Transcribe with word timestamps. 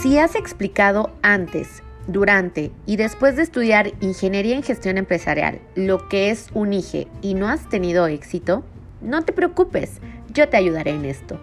Si 0.00 0.16
has 0.16 0.36
explicado 0.36 1.10
antes, 1.22 1.82
durante 2.06 2.70
y 2.86 2.94
después 2.94 3.34
de 3.34 3.42
estudiar 3.42 3.90
Ingeniería 4.00 4.54
en 4.54 4.62
Gestión 4.62 4.96
Empresarial 4.96 5.58
lo 5.74 6.08
que 6.08 6.30
es 6.30 6.46
un 6.54 6.72
IGE 6.72 7.08
y 7.20 7.34
no 7.34 7.48
has 7.48 7.68
tenido 7.68 8.06
éxito, 8.06 8.62
no 9.00 9.24
te 9.24 9.32
preocupes, 9.32 10.00
yo 10.32 10.48
te 10.48 10.56
ayudaré 10.56 10.92
en 10.92 11.04
esto. 11.04 11.40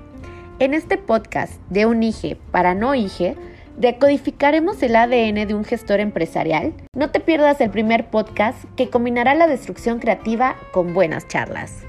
En 0.60 0.74
este 0.74 0.98
podcast 0.98 1.60
de 1.70 1.86
un 1.86 2.02
IGE 2.02 2.38
para 2.52 2.76
no 2.76 2.96
IGE, 2.96 3.36
decodificaremos 3.78 4.82
el 4.84 4.96
ADN 4.96 5.46
de 5.46 5.54
un 5.54 5.66
gestor 5.66 6.00
empresarial. 6.00 6.74
No 6.96 7.12
te 7.12 7.20
pierdas 7.20 7.60
el 7.60 7.72
primer 7.72 8.10
podcast 8.10 8.64
que 8.78 8.90
combinará 8.90 9.36
la 9.36 9.48
destrucción 9.48 10.00
creativa 10.00 10.56
con 10.72 10.94
buenas 10.94 11.28
charlas. 11.28 11.84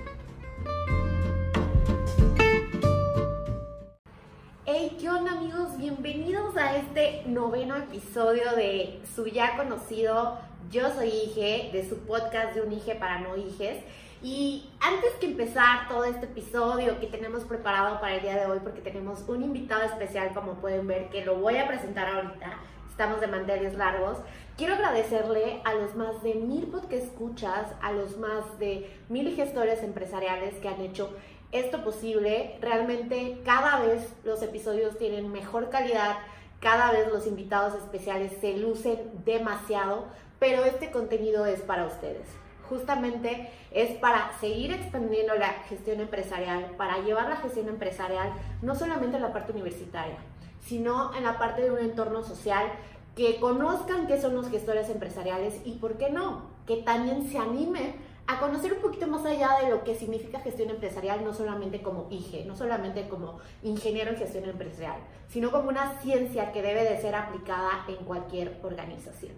A 6.58 6.76
este 6.76 7.22
noveno 7.26 7.76
episodio 7.76 8.52
de 8.56 9.02
su 9.14 9.26
ya 9.26 9.58
conocido 9.58 10.38
Yo 10.70 10.90
Soy 10.90 11.08
IGE, 11.08 11.70
de 11.70 11.86
su 11.86 11.98
podcast 12.06 12.54
de 12.54 12.62
un 12.62 12.72
IGE 12.72 12.94
para 12.94 13.20
no 13.20 13.36
IGES. 13.36 13.84
Y 14.22 14.70
antes 14.80 15.12
que 15.20 15.26
empezar 15.26 15.86
todo 15.86 16.04
este 16.04 16.24
episodio 16.24 16.98
que 16.98 17.08
tenemos 17.08 17.44
preparado 17.44 18.00
para 18.00 18.14
el 18.14 18.22
día 18.22 18.36
de 18.36 18.46
hoy, 18.46 18.60
porque 18.62 18.80
tenemos 18.80 19.22
un 19.28 19.42
invitado 19.42 19.82
especial, 19.82 20.32
como 20.32 20.54
pueden 20.54 20.86
ver, 20.86 21.10
que 21.10 21.26
lo 21.26 21.36
voy 21.36 21.58
a 21.58 21.68
presentar 21.68 22.08
ahorita, 22.08 22.58
estamos 22.88 23.20
de 23.20 23.26
manteles 23.26 23.74
largos, 23.74 24.16
quiero 24.56 24.74
agradecerle 24.74 25.60
a 25.64 25.74
los 25.74 25.94
más 25.94 26.22
de 26.22 26.36
mil 26.36 26.68
podcast 26.68 27.04
escuchas, 27.04 27.66
a 27.82 27.92
los 27.92 28.16
más 28.16 28.58
de 28.58 28.98
mil 29.10 29.36
gestores 29.36 29.82
empresariales 29.82 30.54
que 30.54 30.68
han 30.68 30.80
hecho 30.80 31.14
esto 31.52 31.84
posible. 31.84 32.56
Realmente 32.62 33.42
cada 33.44 33.80
vez 33.80 34.14
los 34.24 34.42
episodios 34.42 34.96
tienen 34.96 35.30
mejor 35.30 35.68
calidad, 35.68 36.16
cada 36.60 36.92
vez 36.92 37.08
los 37.12 37.26
invitados 37.26 37.74
especiales 37.74 38.32
se 38.40 38.56
lucen 38.56 39.10
demasiado, 39.24 40.06
pero 40.38 40.64
este 40.64 40.90
contenido 40.90 41.46
es 41.46 41.60
para 41.60 41.86
ustedes 41.86 42.26
justamente 42.68 43.50
es 43.70 43.96
para 43.98 44.32
seguir 44.40 44.72
expandiendo 44.72 45.34
la 45.34 45.48
gestión 45.68 46.00
empresarial, 46.00 46.72
para 46.76 46.98
llevar 46.98 47.28
la 47.28 47.36
gestión 47.36 47.68
empresarial 47.68 48.32
no 48.62 48.74
solamente 48.74 49.16
en 49.16 49.22
la 49.22 49.32
parte 49.32 49.52
universitaria, 49.52 50.16
sino 50.64 51.14
en 51.14 51.24
la 51.24 51.38
parte 51.38 51.62
de 51.62 51.70
un 51.70 51.78
entorno 51.78 52.22
social, 52.22 52.66
que 53.14 53.40
conozcan 53.40 54.06
qué 54.06 54.20
son 54.20 54.34
los 54.34 54.50
gestores 54.50 54.90
empresariales 54.90 55.54
y, 55.64 55.72
¿por 55.72 55.96
qué 55.96 56.10
no?, 56.10 56.42
que 56.66 56.76
también 56.78 57.30
se 57.30 57.38
anime 57.38 57.94
a 58.26 58.40
conocer 58.40 58.72
un 58.72 58.80
poquito 58.80 59.06
más 59.06 59.24
allá 59.24 59.58
de 59.62 59.70
lo 59.70 59.84
que 59.84 59.94
significa 59.94 60.40
gestión 60.40 60.70
empresarial, 60.70 61.24
no 61.24 61.32
solamente 61.32 61.80
como 61.80 62.08
IGE, 62.10 62.44
no 62.44 62.56
solamente 62.56 63.08
como 63.08 63.38
ingeniero 63.62 64.10
en 64.10 64.16
gestión 64.16 64.44
empresarial, 64.44 64.98
sino 65.28 65.50
como 65.52 65.68
una 65.68 66.00
ciencia 66.00 66.50
que 66.52 66.62
debe 66.62 66.82
de 66.84 67.00
ser 67.00 67.14
aplicada 67.14 67.84
en 67.86 68.04
cualquier 68.04 68.58
organización. 68.62 69.32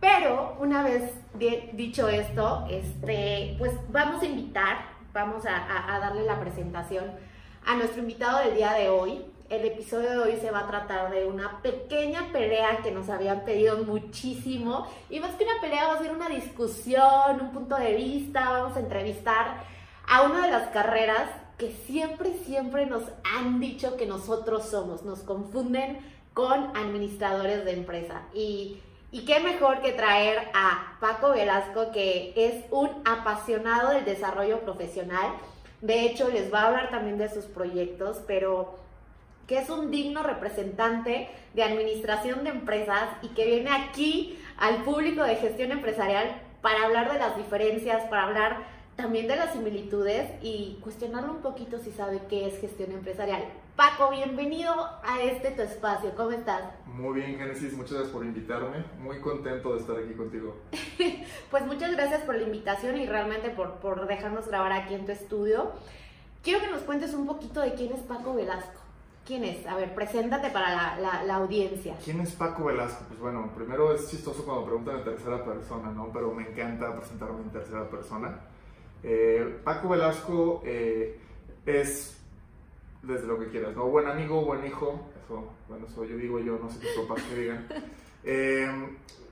Pero 0.00 0.56
una 0.60 0.82
vez 0.82 1.12
dicho 1.72 2.08
esto, 2.08 2.66
este, 2.68 3.54
pues 3.58 3.72
vamos 3.88 4.22
a 4.22 4.26
invitar, 4.26 4.78
vamos 5.12 5.44
a, 5.46 5.98
darle 5.98 6.24
la 6.24 6.40
presentación 6.40 7.04
a 7.64 7.76
nuestro 7.76 8.00
invitado 8.00 8.40
del 8.40 8.56
día 8.56 8.72
de 8.72 8.90
hoy. 8.90 9.24
El 9.54 9.66
episodio 9.66 10.10
de 10.10 10.18
hoy 10.18 10.36
se 10.40 10.50
va 10.50 10.60
a 10.60 10.66
tratar 10.66 11.12
de 11.12 11.26
una 11.26 11.62
pequeña 11.62 12.32
pelea 12.32 12.80
que 12.82 12.90
nos 12.90 13.08
habían 13.08 13.44
pedido 13.44 13.84
muchísimo. 13.84 14.88
Y 15.08 15.20
más 15.20 15.36
que 15.36 15.44
una 15.44 15.60
pelea, 15.60 15.86
va 15.86 15.94
a 15.94 16.02
ser 16.02 16.10
una 16.10 16.28
discusión, 16.28 17.40
un 17.40 17.52
punto 17.52 17.76
de 17.76 17.94
vista. 17.94 18.50
Vamos 18.50 18.76
a 18.76 18.80
entrevistar 18.80 19.62
a 20.08 20.22
una 20.22 20.46
de 20.46 20.50
las 20.50 20.70
carreras 20.70 21.30
que 21.56 21.70
siempre, 21.86 22.34
siempre 22.44 22.86
nos 22.86 23.04
han 23.22 23.60
dicho 23.60 23.96
que 23.96 24.06
nosotros 24.06 24.66
somos. 24.66 25.04
Nos 25.04 25.20
confunden 25.20 26.00
con 26.34 26.76
administradores 26.76 27.64
de 27.64 27.74
empresa. 27.74 28.22
Y 28.34 28.80
y 29.12 29.24
qué 29.24 29.38
mejor 29.38 29.80
que 29.80 29.92
traer 29.92 30.50
a 30.54 30.96
Paco 30.98 31.30
Velasco, 31.30 31.92
que 31.92 32.32
es 32.34 32.64
un 32.72 32.90
apasionado 33.04 33.90
del 33.90 34.04
desarrollo 34.04 34.58
profesional. 34.62 35.36
De 35.80 36.00
hecho, 36.02 36.28
les 36.30 36.52
va 36.52 36.62
a 36.62 36.66
hablar 36.66 36.90
también 36.90 37.16
de 37.16 37.28
sus 37.28 37.44
proyectos, 37.44 38.20
pero 38.26 38.82
que 39.46 39.58
es 39.58 39.70
un 39.70 39.90
digno 39.90 40.22
representante 40.22 41.28
de 41.54 41.62
administración 41.62 42.44
de 42.44 42.50
empresas 42.50 43.08
y 43.22 43.28
que 43.28 43.46
viene 43.46 43.70
aquí 43.70 44.38
al 44.56 44.82
público 44.82 45.22
de 45.22 45.36
gestión 45.36 45.72
empresarial 45.72 46.40
para 46.62 46.84
hablar 46.84 47.12
de 47.12 47.18
las 47.18 47.36
diferencias, 47.36 48.04
para 48.04 48.24
hablar 48.24 48.74
también 48.96 49.26
de 49.26 49.36
las 49.36 49.52
similitudes 49.52 50.30
y 50.40 50.78
cuestionarlo 50.80 51.32
un 51.32 51.42
poquito 51.42 51.78
si 51.78 51.90
sabe 51.90 52.22
qué 52.28 52.46
es 52.46 52.60
gestión 52.60 52.92
empresarial. 52.92 53.44
Paco, 53.76 54.10
bienvenido 54.10 54.72
a 55.02 55.20
este 55.20 55.50
tu 55.50 55.62
espacio. 55.62 56.14
¿Cómo 56.16 56.30
estás? 56.30 56.62
Muy 56.86 57.20
bien, 57.20 57.36
Génesis, 57.36 57.72
muchas 57.72 57.94
gracias 57.94 58.12
por 58.12 58.24
invitarme. 58.24 58.84
Muy 59.00 59.20
contento 59.20 59.74
de 59.74 59.80
estar 59.80 59.96
aquí 59.98 60.14
contigo. 60.14 60.56
pues 61.50 61.66
muchas 61.66 61.90
gracias 61.92 62.22
por 62.22 62.36
la 62.36 62.44
invitación 62.44 62.96
y 62.96 63.06
realmente 63.06 63.50
por, 63.50 63.74
por 63.80 64.06
dejarnos 64.06 64.46
grabar 64.46 64.72
aquí 64.72 64.94
en 64.94 65.06
tu 65.06 65.12
estudio. 65.12 65.72
Quiero 66.44 66.60
que 66.60 66.70
nos 66.70 66.82
cuentes 66.82 67.14
un 67.14 67.26
poquito 67.26 67.60
de 67.60 67.74
quién 67.74 67.92
es 67.92 68.00
Paco 68.00 68.34
Velasco. 68.34 68.83
¿Quién 69.26 69.42
es? 69.44 69.66
A 69.66 69.76
ver, 69.76 69.94
preséntate 69.94 70.50
para 70.50 70.96
la, 71.00 71.22
la, 71.24 71.36
audiencia. 71.36 71.96
¿Quién 72.04 72.20
es 72.20 72.32
Paco 72.32 72.64
Velasco? 72.64 73.04
Pues 73.08 73.18
bueno, 73.18 73.50
primero 73.56 73.94
es 73.94 74.10
chistoso 74.10 74.44
cuando 74.44 74.66
preguntan 74.66 74.98
en 74.98 75.04
tercera 75.04 75.42
persona, 75.42 75.90
¿no? 75.90 76.10
Pero 76.12 76.34
me 76.34 76.46
encanta 76.46 76.94
presentarme 76.94 77.40
en 77.40 77.50
tercera 77.50 77.88
persona. 77.88 78.38
Eh, 79.02 79.60
Paco 79.64 79.88
Velasco 79.88 80.62
eh, 80.66 81.18
es, 81.64 82.18
desde 83.02 83.26
lo 83.26 83.38
que 83.38 83.48
quieras, 83.48 83.74
¿no? 83.74 83.86
Buen 83.86 84.06
amigo, 84.06 84.44
buen 84.44 84.66
hijo, 84.66 85.08
eso, 85.24 85.52
bueno, 85.70 85.86
eso 85.86 86.04
yo 86.04 86.18
digo 86.18 86.38
yo, 86.38 86.58
no 86.58 86.68
sé 86.70 86.80
qué 86.80 86.88
papás 87.06 87.22
que 87.24 87.40
digan. 87.40 87.66
Eh, 88.26 88.66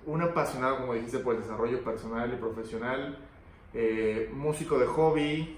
un 0.04 0.20
apasionado, 0.20 0.80
como 0.80 0.92
dijiste, 0.92 1.20
por 1.20 1.34
el 1.34 1.40
desarrollo 1.40 1.82
personal 1.82 2.30
y 2.30 2.36
profesional, 2.36 3.16
músico 4.34 4.78
de 4.78 4.84
hobby, 4.84 5.56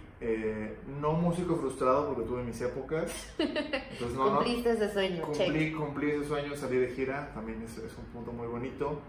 no 1.01 1.13
músico 1.13 1.57
frustrado 1.57 2.09
porque 2.09 2.23
tuve 2.23 2.43
mis 2.43 2.61
épocas. 2.61 3.35
Entonces, 3.39 4.17
no, 4.17 4.37
Cumpliste 4.37 4.71
ese 4.73 4.93
sueño. 4.93 5.23
Cumplí, 5.25 5.73
cumplí 5.73 6.11
ese 6.11 6.25
sueño, 6.27 6.57
salí 6.57 6.79
de 6.79 6.89
gira, 6.89 7.33
también 7.35 7.63
es, 7.63 7.79
es 7.79 7.97
un 7.99 8.05
punto 8.07 8.33
muy 8.33 8.47
bonito. 8.47 9.01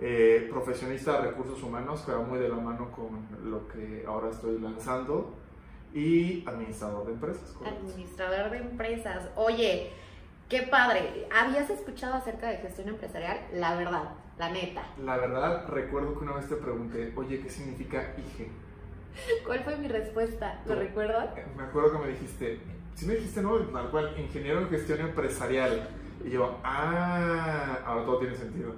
Eh, 0.00 0.48
profesionista 0.50 1.20
de 1.20 1.28
recursos 1.28 1.62
humanos, 1.62 2.02
que 2.02 2.12
va 2.12 2.20
muy 2.20 2.38
de 2.38 2.48
la 2.48 2.56
mano 2.56 2.90
con 2.90 3.28
lo 3.48 3.68
que 3.68 4.04
ahora 4.06 4.30
estoy 4.30 4.58
lanzando, 4.58 5.34
y 5.94 6.44
administrador 6.48 7.06
de 7.06 7.12
empresas. 7.12 7.54
Administrador 7.64 8.50
de 8.50 8.58
empresas. 8.58 9.28
Oye, 9.36 9.92
qué 10.48 10.62
padre. 10.62 11.28
¿Habías 11.32 11.70
escuchado 11.70 12.14
acerca 12.14 12.48
de 12.48 12.56
gestión 12.56 12.88
empresarial? 12.88 13.38
La 13.52 13.76
verdad, 13.76 14.10
la 14.36 14.50
neta. 14.50 14.82
La 15.04 15.16
verdad, 15.16 15.68
recuerdo 15.68 16.18
que 16.18 16.24
una 16.24 16.34
vez 16.34 16.48
te 16.48 16.56
pregunté, 16.56 17.12
oye, 17.14 17.40
¿qué 17.40 17.48
significa 17.48 18.14
IG? 18.18 18.48
¿Cuál 19.46 19.64
fue 19.64 19.76
mi 19.76 19.88
respuesta? 19.88 20.62
¿Lo 20.66 20.74
recuerdas? 20.74 21.36
Eh, 21.36 21.44
me 21.56 21.64
acuerdo 21.64 21.92
que 21.92 21.98
me 21.98 22.12
dijiste, 22.12 22.60
si 22.94 23.06
me 23.06 23.14
dijiste, 23.14 23.42
no, 23.42 23.58
tal 23.58 23.90
cual, 23.90 24.14
ingeniero 24.18 24.60
en 24.60 24.68
gestión 24.68 25.00
empresarial. 25.00 25.88
Y 26.24 26.30
yo, 26.30 26.58
ah, 26.64 27.80
ahora 27.84 28.04
todo 28.04 28.18
tiene 28.18 28.34
sentido. 28.34 28.74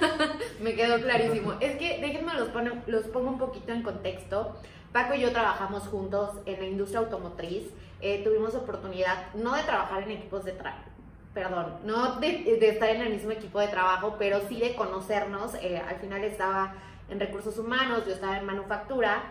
Me 0.60 0.74
quedó 0.74 0.98
clarísimo. 0.98 1.52
Es 1.60 1.76
que 1.76 1.98
déjenme 2.00 2.32
los, 2.34 2.48
los 2.86 3.06
pongo 3.08 3.28
un 3.28 3.38
poquito 3.38 3.72
en 3.72 3.82
contexto. 3.82 4.56
Paco 4.92 5.14
y 5.14 5.20
yo 5.20 5.30
trabajamos 5.30 5.82
juntos 5.88 6.30
en 6.46 6.58
la 6.58 6.66
industria 6.66 7.00
automotriz. 7.00 7.64
Eh, 8.00 8.22
tuvimos 8.24 8.54
oportunidad 8.54 9.34
no 9.34 9.54
de 9.54 9.62
trabajar 9.62 10.02
en 10.02 10.12
equipos 10.12 10.44
de 10.44 10.52
trabajo, 10.52 10.84
perdón, 11.32 11.78
no 11.84 12.20
de, 12.20 12.68
estar 12.68 12.90
en 12.90 13.00
el 13.02 13.10
mismo 13.10 13.30
equipo 13.30 13.58
de 13.58 13.68
trabajo, 13.68 14.16
pero 14.18 14.40
sí 14.48 14.60
de 14.60 14.74
conocernos. 14.74 15.54
Eh, 15.56 15.78
al 15.78 15.96
final 15.96 16.24
estaba 16.24 16.74
en 17.08 17.20
recursos 17.20 17.58
humanos, 17.58 18.04
yo 18.06 18.12
estaba 18.12 18.38
en 18.38 18.46
manufactura, 18.46 19.22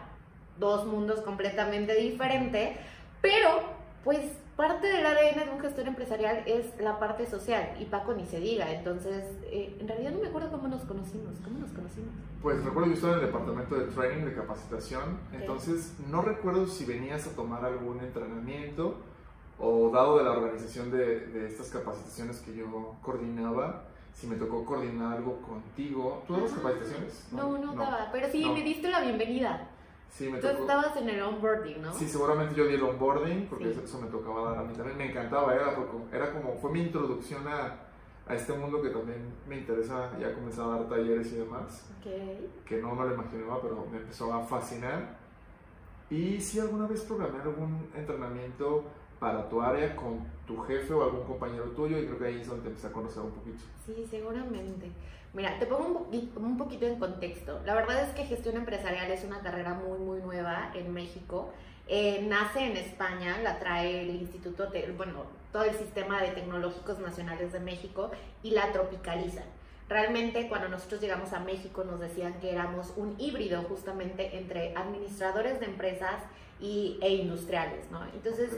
dos 0.58 0.86
mundos 0.86 1.22
completamente 1.22 1.96
diferentes, 1.96 2.78
pero 3.22 3.50
pues 4.04 4.20
parte 4.56 4.88
del 4.88 5.06
ADN 5.06 5.46
de 5.46 5.52
un 5.52 5.60
gestor 5.60 5.88
empresarial 5.88 6.44
es 6.46 6.80
la 6.80 7.00
parte 7.00 7.26
social 7.28 7.76
y 7.80 7.86
Paco 7.86 8.14
ni 8.14 8.26
se 8.26 8.40
diga. 8.40 8.72
Entonces, 8.72 9.24
eh, 9.44 9.76
en 9.80 9.88
realidad 9.88 10.12
no 10.12 10.20
me 10.20 10.28
acuerdo 10.28 10.52
cómo 10.52 10.68
nos 10.68 10.84
conocimos. 10.84 11.36
¿Cómo 11.44 11.60
nos 11.60 11.72
conocimos? 11.72 12.14
Pues 12.42 12.64
recuerdo 12.64 12.90
que 12.90 12.96
estaba 12.96 13.14
en 13.14 13.20
el 13.20 13.26
departamento 13.26 13.76
de 13.76 13.86
training, 13.88 14.26
de 14.26 14.36
capacitación. 14.36 15.20
Entonces, 15.34 15.94
no 16.10 16.22
recuerdo 16.22 16.68
si 16.68 16.86
venías 16.86 17.28
a 17.28 17.32
tomar 17.32 17.66
algún 17.66 18.00
entrenamiento 18.00 18.96
o 19.60 19.90
dado 19.90 20.18
de 20.18 20.24
la 20.24 20.32
organización 20.32 20.92
de, 20.92 21.28
de 21.28 21.48
estas 21.48 21.70
capacitaciones 21.70 22.40
que 22.40 22.56
yo 22.56 22.96
coordinaba. 23.02 23.84
Si 24.14 24.28
me 24.28 24.38
tocó 24.38 24.64
coordinar 24.64 25.18
algo 25.18 25.42
contigo. 25.42 26.24
¿Tú 26.26 26.34
dabas 26.34 26.52
capacitaciones? 26.52 27.28
No, 27.34 27.58
no, 27.58 27.74
daba, 27.74 28.10
pero 28.14 28.30
sí 28.30 28.46
me 28.46 28.62
diste 28.62 28.88
la 28.88 29.02
bienvenida. 29.02 29.68
Sí, 30.16 30.30
me 30.30 30.40
Tú 30.40 30.48
estabas 30.48 30.96
en 30.96 31.10
el 31.10 31.22
onboarding, 31.22 31.82
¿no? 31.82 31.94
Sí, 31.94 32.08
seguramente 32.08 32.56
yo 32.56 32.66
di 32.66 32.76
el 32.76 32.84
onboarding, 32.84 33.48
porque 33.50 33.72
eso 33.72 34.00
me 34.00 34.08
tocaba 34.08 34.52
dar 34.52 34.60
a 34.60 34.64
mí 34.64 34.74
también. 34.74 34.98
Me 34.98 35.10
encantaba, 35.10 35.54
era, 35.54 35.76
era 36.10 36.32
como, 36.32 36.56
fue 36.56 36.72
mi 36.72 36.84
introducción 36.84 37.46
a, 37.46 37.76
a, 38.26 38.34
este 38.34 38.54
mundo 38.54 38.82
que 38.82 38.92
también 38.92 39.34
me 39.46 39.58
interesa, 39.58 40.18
ya 40.18 40.34
comencé 40.34 40.62
a 40.62 40.68
dar 40.68 40.88
talleres 40.88 41.34
y 41.34 41.36
demás. 41.36 41.92
Okay. 42.00 42.50
Que 42.66 42.82
no 42.82 42.96
me 42.96 43.06
lo 43.06 43.14
imaginaba, 43.14 43.62
pero 43.62 43.86
me 43.92 43.98
empezó 43.98 44.34
a 44.34 44.42
fascinar. 44.46 45.18
Y 46.10 46.40
si 46.40 46.62
alguna 46.62 46.88
vez 46.88 47.02
programé 47.02 47.42
algún 47.42 47.90
entrenamiento 47.94 48.86
para 49.20 49.50
tu 49.50 49.62
área 49.62 49.98
con 49.98 50.20
tu 50.48 50.62
jefe 50.62 50.94
o 50.94 51.04
algún 51.04 51.24
compañero 51.24 51.66
tuyo 51.72 52.00
y 52.00 52.06
creo 52.06 52.20
que 52.20 52.26
ahí 52.26 52.40
es 52.40 52.48
donde 52.48 52.64
te 52.64 52.70
empecé 52.70 52.88
a 52.88 52.92
conocer 52.94 53.22
un 53.22 53.32
poquito. 53.32 53.64
Sí, 53.86 54.08
seguramente. 54.10 54.92
Mira, 55.36 55.60
te 55.60 55.66
pongo 55.66 55.88
un 55.88 55.94
poquito, 55.94 56.40
un 56.40 56.58
poquito 56.58 56.86
en 56.86 56.98
contexto. 56.98 57.60
La 57.66 57.76
verdad 57.76 58.04
es 58.04 58.16
que 58.16 58.24
gestión 58.24 58.56
empresarial 58.56 59.12
es 59.12 59.26
una 59.26 59.42
carrera 59.42 59.74
muy, 59.74 60.00
muy 60.00 60.22
nueva 60.22 60.72
en 60.74 60.94
México. 60.94 61.50
Eh, 61.88 62.26
nace 62.28 62.66
en 62.66 62.78
España, 62.78 63.38
la 63.44 63.60
trae 63.60 64.02
el 64.02 64.12
Instituto, 64.12 64.72
bueno, 64.96 65.26
todo 65.52 65.66
el 65.66 65.76
sistema 65.76 66.22
de 66.22 66.30
tecnológicos 66.30 67.00
nacionales 67.00 67.52
de 67.52 67.60
México 67.60 68.12
y 68.44 68.52
la 68.52 68.72
tropicalizan. 68.72 69.44
Realmente 69.90 70.48
cuando 70.48 70.70
nosotros 70.70 71.02
llegamos 71.02 71.34
a 71.34 71.40
México 71.40 71.84
nos 71.84 72.00
decían 72.00 72.40
que 72.40 72.52
éramos 72.52 72.94
un 72.96 73.16
híbrido 73.20 73.62
justamente 73.64 74.38
entre 74.38 74.74
administradores 74.76 75.60
de 75.60 75.66
empresas 75.66 76.24
y, 76.62 76.98
e 77.02 77.14
industriales, 77.14 77.92
¿no? 77.92 78.04
Entonces, 78.14 78.50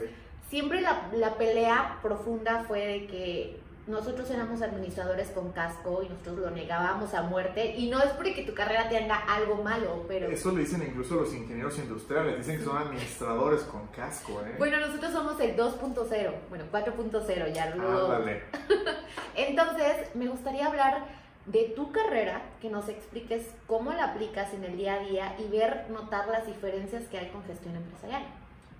siempre 0.48 0.80
la, 0.80 1.10
la 1.12 1.36
pelea 1.36 1.98
profunda 2.02 2.64
fue 2.66 2.86
de 2.86 3.06
que 3.08 3.60
nosotros 3.88 4.30
éramos 4.30 4.60
administradores 4.62 5.28
con 5.30 5.52
casco 5.52 6.02
y 6.02 6.08
nosotros 6.08 6.38
lo 6.38 6.50
negábamos 6.50 7.14
a 7.14 7.22
muerte. 7.22 7.74
Y 7.76 7.90
no 7.90 7.98
es 8.00 8.10
porque 8.10 8.42
tu 8.44 8.54
carrera 8.54 8.88
tenga 8.88 9.16
algo 9.16 9.62
malo, 9.62 10.04
pero... 10.06 10.28
Eso 10.28 10.52
le 10.52 10.60
dicen 10.60 10.82
incluso 10.86 11.16
los 11.16 11.34
ingenieros 11.34 11.78
industriales, 11.78 12.38
dicen 12.38 12.58
que 12.58 12.64
son 12.64 12.76
administradores 12.76 13.62
con 13.62 13.86
casco, 13.88 14.40
¿eh? 14.42 14.54
Bueno, 14.58 14.78
nosotros 14.78 15.12
somos 15.12 15.40
el 15.40 15.56
2.0, 15.56 16.32
bueno, 16.50 16.64
4.0 16.70 17.52
ya 17.52 17.74
lo... 17.74 17.88
Ah, 17.88 18.18
vale. 18.18 18.42
Entonces, 19.34 20.14
me 20.14 20.28
gustaría 20.28 20.66
hablar 20.66 21.06
de 21.46 21.72
tu 21.74 21.90
carrera, 21.92 22.42
que 22.60 22.68
nos 22.68 22.88
expliques 22.90 23.50
cómo 23.66 23.92
la 23.92 24.12
aplicas 24.12 24.52
en 24.52 24.64
el 24.64 24.76
día 24.76 24.94
a 24.94 24.98
día 24.98 25.36
y 25.38 25.48
ver, 25.48 25.86
notar 25.90 26.28
las 26.28 26.46
diferencias 26.46 27.04
que 27.04 27.18
hay 27.18 27.28
con 27.30 27.42
gestión 27.44 27.74
empresarial. 27.74 28.22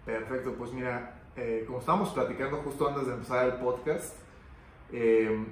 Perfecto, 0.04 0.54
pues 0.58 0.72
mira, 0.72 1.14
eh, 1.36 1.64
como 1.66 1.78
estábamos 1.78 2.10
platicando 2.10 2.58
justo 2.58 2.88
antes 2.88 3.06
de 3.06 3.14
empezar 3.14 3.46
el 3.46 3.52
podcast, 3.54 4.14
eh, 4.92 5.46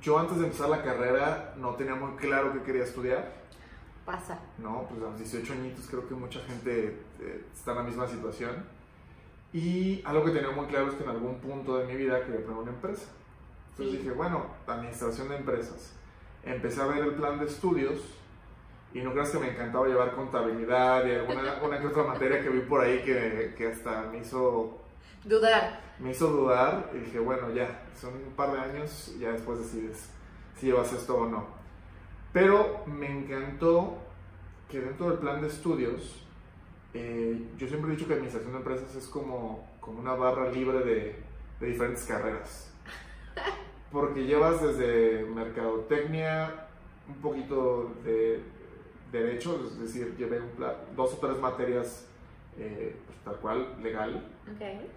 yo 0.00 0.18
antes 0.18 0.38
de 0.38 0.44
empezar 0.44 0.68
la 0.68 0.82
carrera 0.82 1.54
no 1.56 1.74
tenía 1.74 1.94
muy 1.94 2.16
claro 2.16 2.52
qué 2.52 2.62
quería 2.62 2.84
estudiar. 2.84 3.32
Pasa. 4.04 4.38
No, 4.58 4.86
pues 4.88 5.02
a 5.02 5.06
los 5.06 5.18
18 5.18 5.52
añitos 5.52 5.88
creo 5.88 6.06
que 6.06 6.14
mucha 6.14 6.40
gente 6.40 7.00
eh, 7.20 7.44
está 7.52 7.72
en 7.72 7.78
la 7.78 7.82
misma 7.82 8.06
situación. 8.06 8.64
Y 9.52 10.02
algo 10.04 10.24
que 10.24 10.30
tenía 10.30 10.50
muy 10.50 10.66
claro 10.66 10.88
es 10.88 10.94
que 10.94 11.02
en 11.02 11.10
algún 11.10 11.40
punto 11.40 11.78
de 11.78 11.86
mi 11.86 11.96
vida 11.96 12.24
quería 12.24 12.44
poner 12.44 12.60
una 12.60 12.70
empresa. 12.70 13.06
Entonces 13.70 14.00
dije, 14.00 14.12
bueno, 14.12 14.46
administración 14.66 15.28
de 15.28 15.36
empresas. 15.36 15.92
Empecé 16.44 16.80
a 16.82 16.86
ver 16.86 16.98
el 16.98 17.14
plan 17.14 17.38
de 17.38 17.46
estudios 17.46 18.00
y 18.94 19.00
no 19.00 19.12
creas 19.12 19.30
que 19.30 19.38
me 19.38 19.50
encantaba 19.50 19.86
llevar 19.88 20.14
contabilidad 20.14 21.04
y 21.06 21.12
alguna 21.12 21.60
una 21.62 21.80
que 21.80 21.86
otra 21.88 22.04
materia 22.04 22.40
que 22.40 22.48
vi 22.48 22.60
por 22.60 22.80
ahí 22.80 23.02
que, 23.02 23.54
que 23.56 23.68
hasta 23.68 24.02
me 24.02 24.18
hizo 24.18 24.78
Dudar. 25.26 25.80
Me 25.98 26.10
hizo 26.10 26.28
dudar 26.28 26.90
y 26.94 26.98
dije, 26.98 27.18
bueno, 27.18 27.50
ya, 27.52 27.82
son 27.98 28.14
un 28.14 28.32
par 28.36 28.52
de 28.52 28.60
años, 28.60 29.14
ya 29.18 29.32
después 29.32 29.58
decides 29.58 30.08
si 30.56 30.66
llevas 30.66 30.92
esto 30.92 31.16
o 31.16 31.26
no. 31.26 31.46
Pero 32.32 32.84
me 32.86 33.10
encantó 33.10 33.98
que 34.70 34.80
dentro 34.80 35.10
del 35.10 35.18
plan 35.18 35.40
de 35.40 35.48
estudios, 35.48 36.24
eh, 36.94 37.42
yo 37.58 37.66
siempre 37.66 37.90
he 37.90 37.96
dicho 37.96 38.06
que 38.06 38.14
administración 38.14 38.52
de 38.52 38.58
empresas 38.58 38.94
es 38.94 39.06
como, 39.08 39.68
como 39.80 39.98
una 39.98 40.14
barra 40.14 40.50
libre 40.50 40.78
de, 40.78 41.16
de 41.58 41.66
diferentes 41.66 42.04
carreras. 42.04 42.72
Porque 43.90 44.26
llevas 44.26 44.62
desde 44.62 45.24
mercadotecnia, 45.24 46.68
un 47.08 47.16
poquito 47.16 47.94
de 48.04 48.42
derecho, 49.10 49.60
es 49.64 49.80
decir, 49.80 50.14
llevé 50.16 50.40
un 50.40 50.50
dos 50.94 51.14
o 51.14 51.16
tres 51.18 51.38
materias 51.38 52.06
eh, 52.58 52.96
pues, 53.06 53.18
tal 53.24 53.36
cual 53.36 53.82
legal. 53.82 54.24
Okay. 54.54 54.88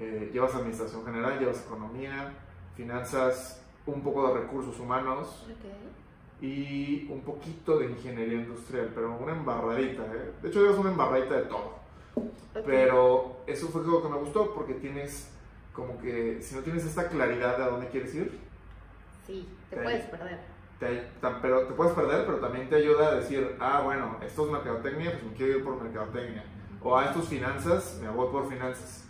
Eh, 0.00 0.30
llevas 0.32 0.54
administración 0.54 1.04
general, 1.04 1.38
llevas 1.38 1.64
economía, 1.64 2.32
finanzas, 2.76 3.62
un 3.86 4.02
poco 4.02 4.28
de 4.28 4.40
recursos 4.40 4.78
humanos 4.80 5.46
y 6.40 7.06
un 7.10 7.20
poquito 7.20 7.78
de 7.78 7.86
ingeniería 7.86 8.38
industrial, 8.38 8.90
pero 8.94 9.16
una 9.16 9.32
embarradita. 9.32 10.02
¿eh? 10.04 10.32
De 10.42 10.48
hecho, 10.48 10.62
llevas 10.62 10.78
una 10.78 10.90
embarradita 10.90 11.34
de 11.36 11.42
todo. 11.42 11.74
Pero 12.66 13.40
eso 13.46 13.68
fue 13.68 13.82
algo 13.82 14.02
que 14.02 14.08
me 14.08 14.18
gustó 14.18 14.54
porque 14.54 14.74
tienes 14.74 15.30
como 15.72 15.98
que, 16.00 16.40
si 16.40 16.54
no 16.54 16.62
tienes 16.62 16.84
esta 16.84 17.08
claridad 17.08 17.56
de 17.56 17.64
a 17.64 17.68
dónde 17.68 17.88
quieres 17.88 18.14
ir, 18.14 18.38
sí, 19.26 19.48
te, 19.68 19.76
puedes 19.76 20.04
perder. 20.04 20.38
Te, 20.78 21.02
pero 21.42 21.66
te 21.66 21.74
puedes 21.74 21.94
perder, 21.94 22.24
pero 22.26 22.38
también 22.38 22.68
te 22.68 22.76
ayuda 22.76 23.08
a 23.08 23.14
decir, 23.16 23.56
ah, 23.58 23.80
bueno, 23.84 24.18
esto 24.24 24.46
es 24.46 24.52
mercadotecnia, 24.52 25.12
pues 25.12 25.24
me 25.24 25.32
quiero 25.32 25.58
ir 25.58 25.64
por 25.64 25.82
mercadotecnia. 25.82 26.44
O 26.80 26.96
a 26.96 27.06
estos 27.06 27.28
finanzas, 27.28 27.98
me 28.00 28.08
voy 28.08 28.30
por 28.30 28.48
finanzas 28.48 29.03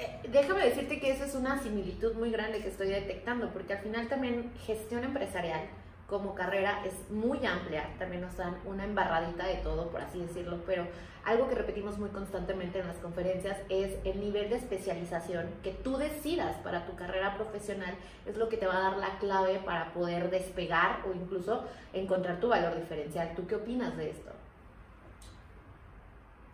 eh, 0.00 0.28
déjame 0.30 0.64
decirte 0.64 0.98
que 0.98 1.10
esa 1.10 1.26
es 1.26 1.34
una 1.34 1.62
similitud 1.62 2.14
muy 2.14 2.30
grande 2.30 2.60
que 2.60 2.68
estoy 2.68 2.88
detectando, 2.88 3.52
porque 3.52 3.74
al 3.74 3.80
final 3.80 4.08
también 4.08 4.50
gestión 4.66 5.04
empresarial 5.04 5.60
como 6.06 6.34
carrera 6.34 6.82
es 6.84 7.08
muy 7.10 7.46
amplia, 7.46 7.88
también 7.98 8.22
nos 8.22 8.36
dan 8.36 8.56
una 8.64 8.84
embarradita 8.84 9.46
de 9.46 9.56
todo, 9.56 9.90
por 9.90 10.00
así 10.00 10.18
decirlo, 10.18 10.58
pero 10.66 10.86
algo 11.24 11.48
que 11.48 11.54
repetimos 11.54 11.98
muy 11.98 12.08
constantemente 12.10 12.80
en 12.80 12.88
las 12.88 12.96
conferencias 12.96 13.58
es 13.68 13.94
el 14.04 14.18
nivel 14.18 14.50
de 14.50 14.56
especialización 14.56 15.46
que 15.62 15.70
tú 15.70 15.98
decidas 15.98 16.56
para 16.64 16.86
tu 16.86 16.96
carrera 16.96 17.36
profesional 17.36 17.94
es 18.26 18.36
lo 18.36 18.48
que 18.48 18.56
te 18.56 18.66
va 18.66 18.78
a 18.78 18.90
dar 18.90 18.96
la 18.96 19.18
clave 19.18 19.60
para 19.64 19.92
poder 19.92 20.30
despegar 20.30 21.02
o 21.06 21.14
incluso 21.14 21.64
encontrar 21.92 22.40
tu 22.40 22.48
valor 22.48 22.74
diferencial. 22.74 23.34
¿Tú 23.36 23.46
qué 23.46 23.56
opinas 23.56 23.96
de 23.96 24.10
esto? 24.10 24.39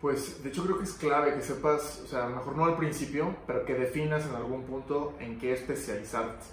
Pues 0.01 0.43
de 0.43 0.49
hecho 0.49 0.63
creo 0.63 0.77
que 0.77 0.83
es 0.83 0.93
clave 0.93 1.33
que 1.33 1.41
sepas, 1.41 2.01
o 2.05 2.07
sea, 2.07 2.25
a 2.25 2.29
lo 2.29 2.35
mejor 2.35 2.55
no 2.55 2.65
al 2.65 2.77
principio, 2.77 3.35
pero 3.47 3.65
que 3.65 3.73
definas 3.73 4.25
en 4.27 4.35
algún 4.35 4.63
punto 4.63 5.15
en 5.19 5.39
qué 5.39 5.53
especializarte. 5.53 6.45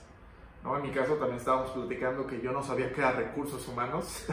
¿no? 0.62 0.76
En 0.76 0.82
mi 0.82 0.90
caso 0.90 1.14
también 1.14 1.38
estábamos 1.38 1.70
platicando 1.70 2.26
que 2.26 2.40
yo 2.40 2.52
no 2.52 2.62
sabía 2.62 2.90
qué 2.92 3.00
era 3.00 3.12
recursos 3.12 3.68
humanos 3.68 4.24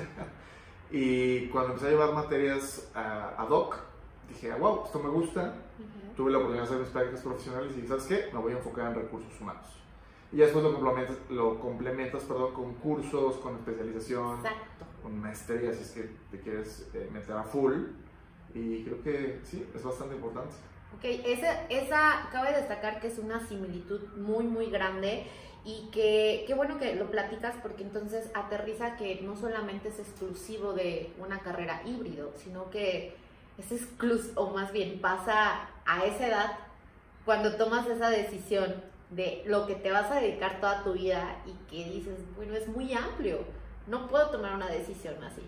y 0.91 1.47
cuando 1.47 1.71
empecé 1.71 1.87
a 1.87 1.91
llevar 1.91 2.13
materias 2.13 2.89
a 2.95 3.35
ad 3.37 3.49
hoc, 3.49 3.77
dije, 4.29 4.53
wow, 4.53 4.85
esto 4.85 4.99
me 4.99 5.09
gusta, 5.09 5.55
tuve 6.15 6.31
la 6.31 6.37
oportunidad 6.37 6.63
de 6.63 6.69
hacer 6.69 6.79
mis 6.79 6.89
prácticas 6.89 7.21
profesionales 7.21 7.73
y 7.77 7.85
¿sabes 7.85 8.05
qué? 8.05 8.29
Me 8.31 8.39
voy 8.39 8.53
a 8.53 8.57
enfocar 8.57 8.87
en 8.87 8.95
recursos 8.95 9.41
humanos. 9.41 9.65
Y 10.31 10.37
después 10.37 10.63
lo 10.63 10.73
complementas, 10.73 11.17
lo 11.29 11.59
complementas 11.59 12.23
perdón, 12.23 12.53
con 12.53 12.73
cursos, 12.75 13.35
con 13.37 13.55
especialización, 13.55 14.39
con 15.03 15.19
maestrías, 15.19 15.75
si 15.75 15.83
es 15.83 15.91
que 15.91 16.09
te 16.31 16.39
quieres 16.39 16.89
eh, 16.93 17.09
meter 17.11 17.35
a 17.35 17.43
full. 17.43 17.73
Y 18.53 18.83
creo 18.83 19.01
que 19.03 19.39
sí, 19.43 19.65
es 19.73 19.83
bastante 19.83 20.15
importante. 20.15 20.55
Ok, 20.97 21.05
esa, 21.25 21.63
esa 21.69 22.29
cabe 22.31 22.53
destacar 22.53 22.99
que 22.99 23.07
es 23.07 23.17
una 23.17 23.45
similitud 23.47 24.01
muy, 24.17 24.43
muy 24.43 24.69
grande 24.69 25.25
y 25.63 25.89
que 25.91 26.43
qué 26.47 26.53
bueno 26.53 26.79
que 26.79 26.95
lo 26.95 27.09
platicas 27.09 27.55
porque 27.61 27.83
entonces 27.83 28.29
aterriza 28.33 28.97
que 28.97 29.21
no 29.21 29.35
solamente 29.35 29.89
es 29.89 29.99
exclusivo 29.99 30.73
de 30.73 31.13
una 31.19 31.39
carrera 31.39 31.81
híbrido, 31.85 32.33
sino 32.35 32.69
que 32.69 33.15
es 33.57 33.71
exclusivo, 33.71 34.41
o 34.41 34.49
más 34.53 34.71
bien 34.71 34.99
pasa 34.99 35.69
a 35.85 36.05
esa 36.05 36.27
edad 36.27 36.57
cuando 37.25 37.55
tomas 37.55 37.87
esa 37.87 38.09
decisión 38.09 38.73
de 39.11 39.43
lo 39.45 39.67
que 39.67 39.75
te 39.75 39.91
vas 39.91 40.09
a 40.09 40.19
dedicar 40.19 40.59
toda 40.59 40.83
tu 40.83 40.93
vida 40.93 41.37
y 41.45 41.53
que 41.69 41.89
dices, 41.89 42.17
bueno, 42.35 42.55
es 42.55 42.67
muy 42.67 42.93
amplio, 42.93 43.39
no 43.87 44.07
puedo 44.07 44.29
tomar 44.29 44.55
una 44.55 44.67
decisión 44.67 45.21
así. 45.23 45.41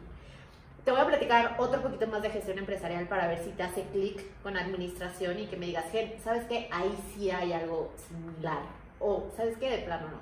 Te 0.84 0.92
voy 0.92 1.00
a 1.00 1.06
platicar 1.06 1.56
otro 1.60 1.82
poquito 1.82 2.08
más 2.08 2.22
de 2.22 2.30
gestión 2.30 2.58
empresarial 2.58 3.08
para 3.08 3.28
ver 3.28 3.42
si 3.42 3.52
te 3.52 3.64
hace 3.64 3.84
clic 3.94 4.22
con 4.42 4.58
administración 4.58 5.40
y 5.40 5.48
que 5.48 5.56
me 5.56 5.68
digas, 5.68 5.86
¿sabes 6.22 6.44
qué? 6.50 6.68
Ahí 6.72 6.94
sí 7.14 7.32
hay 7.32 7.54
algo 7.54 7.92
similar. 8.10 8.60
O, 9.00 9.28
¿sabes 9.38 9.58
qué? 9.58 9.70
De 9.70 9.78
plano 9.78 10.08
no. 10.10 10.18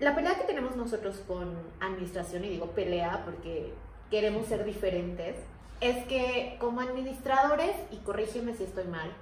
La 0.00 0.16
pelea 0.16 0.34
que 0.34 0.44
tenemos 0.44 0.74
nosotros 0.74 1.22
con 1.26 1.56
administración, 1.80 2.44
y 2.44 2.48
digo 2.48 2.66
pelea 2.70 3.22
porque 3.24 3.72
queremos 4.10 4.46
ser 4.46 4.64
diferentes, 4.64 5.36
es 5.80 6.04
que 6.06 6.56
como 6.58 6.80
administradores, 6.80 7.76
y 7.92 7.98
corrígeme 7.98 8.54
si 8.54 8.64
estoy 8.64 8.84
mal, 8.84 9.12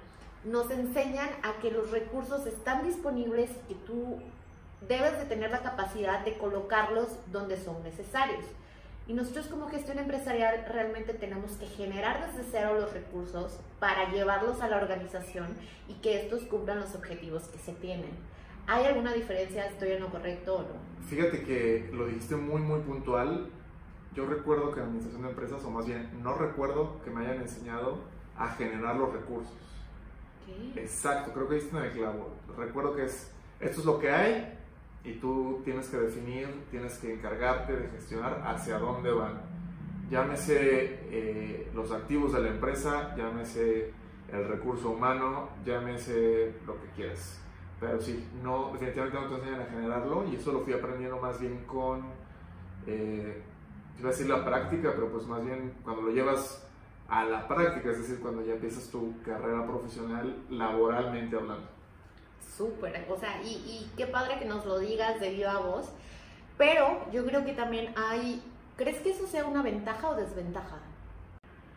nos 0.43 0.71
enseñan 0.71 1.29
a 1.43 1.59
que 1.61 1.69
los 1.69 1.91
recursos 1.91 2.47
están 2.47 2.83
disponibles 2.83 3.51
y 3.51 3.73
que 3.73 3.79
tú 3.85 4.19
debes 4.87 5.17
de 5.19 5.25
tener 5.25 5.51
la 5.51 5.61
capacidad 5.61 6.25
de 6.25 6.37
colocarlos 6.39 7.07
donde 7.31 7.57
son 7.57 7.83
necesarios. 7.83 8.45
Y 9.07 9.13
nosotros 9.13 9.47
como 9.47 9.69
gestión 9.69 9.99
empresarial 9.99 10.65
realmente 10.67 11.13
tenemos 11.13 11.53
que 11.53 11.65
generar 11.65 12.27
desde 12.27 12.49
cero 12.51 12.77
los 12.79 12.91
recursos 12.91 13.57
para 13.79 14.11
llevarlos 14.11 14.61
a 14.61 14.67
la 14.67 14.77
organización 14.77 15.47
y 15.87 15.93
que 15.95 16.23
estos 16.23 16.43
cumplan 16.43 16.81
los 16.81 16.93
objetivos 16.93 17.43
que 17.43 17.57
se 17.57 17.71
tienen. 17.73 18.11
¿Hay 18.67 18.83
alguna 18.83 19.13
diferencia? 19.13 19.65
¿Estoy 19.65 19.91
en 19.91 20.01
lo 20.01 20.09
correcto 20.09 20.57
o 20.57 20.61
no? 20.63 21.07
Fíjate 21.07 21.43
que 21.43 21.89
lo 21.93 22.07
dijiste 22.07 22.35
muy, 22.35 22.61
muy 22.61 22.81
puntual. 22.81 23.49
Yo 24.13 24.25
recuerdo 24.25 24.73
que 24.73 24.81
en 24.81 24.87
administración 24.87 25.23
de 25.23 25.29
empresas, 25.29 25.63
o 25.63 25.71
más 25.71 25.85
bien, 25.85 26.09
no 26.21 26.33
recuerdo 26.33 27.01
que 27.05 27.09
me 27.09 27.25
hayan 27.25 27.41
enseñado 27.41 27.99
a 28.37 28.49
generar 28.49 28.97
los 28.97 29.13
recursos. 29.13 29.55
¿Qué? 30.45 30.81
Exacto, 30.81 31.31
creo 31.31 31.47
que 31.47 31.55
diste 31.55 31.77
en 31.77 31.83
el 31.83 31.91
clavo. 31.91 32.33
Recuerdo 32.57 32.93
que 32.93 33.05
es, 33.05 33.31
esto 33.61 33.79
es 33.79 33.85
lo 33.85 33.99
que 33.99 34.11
hay, 34.11 34.56
y 35.07 35.13
tú 35.13 35.61
tienes 35.63 35.87
que 35.87 35.97
definir, 35.97 36.65
tienes 36.69 36.97
que 36.97 37.13
encargarte 37.13 37.73
de 37.73 37.87
gestionar 37.87 38.43
hacia 38.45 38.77
dónde 38.77 39.09
van. 39.11 39.41
Llámese 40.11 40.99
eh, 41.09 41.71
los 41.73 41.91
activos 41.93 42.33
de 42.33 42.41
la 42.41 42.49
empresa, 42.49 43.15
llámese 43.15 43.93
el 44.31 44.47
recurso 44.49 44.89
humano, 44.89 45.49
llámese 45.65 46.55
lo 46.65 46.73
que 46.81 46.87
quieras. 46.95 47.41
Pero 47.79 48.01
sí, 48.01 48.27
no, 48.43 48.71
definitivamente 48.73 49.17
no 49.17 49.27
te 49.27 49.35
enseñan 49.35 49.61
a 49.61 49.65
generarlo 49.65 50.25
y 50.29 50.35
eso 50.35 50.51
lo 50.51 50.59
fui 50.59 50.73
aprendiendo 50.73 51.17
más 51.19 51.39
bien 51.39 51.63
con, 51.65 52.01
eh, 52.85 53.41
iba 53.99 54.09
a 54.09 54.11
decir 54.11 54.27
la 54.27 54.43
práctica, 54.43 54.91
pero 54.93 55.09
pues 55.09 55.25
más 55.25 55.45
bien 55.45 55.73
cuando 55.83 56.01
lo 56.01 56.11
llevas 56.11 56.67
a 57.07 57.23
la 57.23 57.47
práctica, 57.47 57.91
es 57.91 57.99
decir, 57.99 58.19
cuando 58.19 58.43
ya 58.43 58.53
empiezas 58.53 58.89
tu 58.89 59.21
carrera 59.21 59.65
profesional 59.65 60.35
laboralmente 60.49 61.37
hablando. 61.37 61.76
Súper, 62.57 63.05
o 63.07 63.19
sea, 63.19 63.41
y, 63.43 63.49
y 63.49 63.91
qué 63.95 64.07
padre 64.07 64.39
que 64.39 64.45
nos 64.45 64.65
lo 64.65 64.79
digas 64.79 65.19
de 65.19 65.29
viva 65.29 65.59
voz, 65.59 65.91
pero 66.57 67.05
yo 67.11 67.23
creo 67.23 67.45
que 67.45 67.53
también 67.53 67.93
hay, 67.95 68.41
¿crees 68.75 68.97
que 68.97 69.11
eso 69.11 69.27
sea 69.27 69.45
una 69.45 69.61
ventaja 69.61 70.09
o 70.09 70.15
desventaja? 70.15 70.79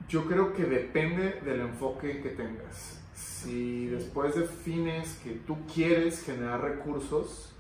Yo 0.09 0.25
creo 0.25 0.55
que 0.55 0.65
depende 0.65 1.41
del 1.43 1.61
enfoque 1.61 2.23
que 2.23 2.31
tengas. 2.31 2.99
Si 3.13 3.87
después 3.89 4.35
defines 4.35 5.19
que 5.23 5.33
tú 5.33 5.59
quieres 5.73 6.25
generar 6.25 6.63
recursos, 6.63 7.53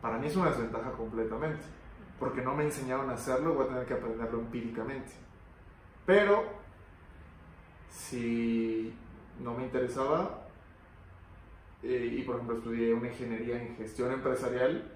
para 0.00 0.18
mí 0.18 0.28
es 0.28 0.36
una 0.36 0.50
desventaja 0.50 0.92
completamente, 0.92 1.64
porque 2.20 2.40
no 2.40 2.54
me 2.54 2.64
enseñaron 2.64 3.10
a 3.10 3.14
hacerlo, 3.14 3.54
voy 3.54 3.64
a 3.64 3.68
tener 3.68 3.86
que 3.86 3.94
aprenderlo 3.94 4.38
empíricamente. 4.38 5.12
Pero 6.06 6.44
si 7.90 8.94
no 9.40 9.54
me 9.54 9.64
interesaba, 9.64 10.43
eh, 11.84 12.16
y 12.18 12.22
por 12.22 12.36
ejemplo 12.36 12.56
estudié 12.56 12.94
una 12.94 13.08
ingeniería 13.08 13.62
en 13.62 13.76
gestión 13.76 14.10
empresarial, 14.10 14.90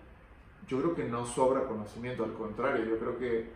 yo 0.67 0.79
creo 0.79 0.95
que 0.95 1.05
no 1.05 1.27
sobra 1.27 1.67
conocimiento, 1.67 2.25
al 2.25 2.33
contrario, 2.35 2.85
yo 2.85 2.99
creo 2.99 3.19
que 3.19 3.51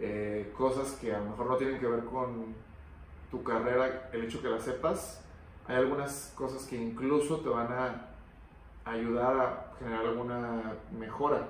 eh, 0.00 0.52
cosas 0.56 0.92
que 1.00 1.14
a 1.14 1.18
lo 1.20 1.30
mejor 1.30 1.46
no 1.46 1.56
tienen 1.56 1.80
que 1.80 1.86
ver 1.86 2.04
con 2.04 2.54
tu 3.30 3.42
carrera, 3.42 4.10
el 4.12 4.24
hecho 4.24 4.42
que 4.42 4.48
las 4.48 4.64
sepas, 4.64 5.24
hay 5.66 5.76
algunas 5.76 6.32
cosas 6.36 6.66
que 6.66 6.76
incluso 6.76 7.40
te 7.40 7.48
van 7.48 7.72
a 7.72 8.06
ayudar 8.84 9.36
a 9.36 9.76
generar 9.78 10.06
alguna 10.06 10.74
mejora. 10.98 11.46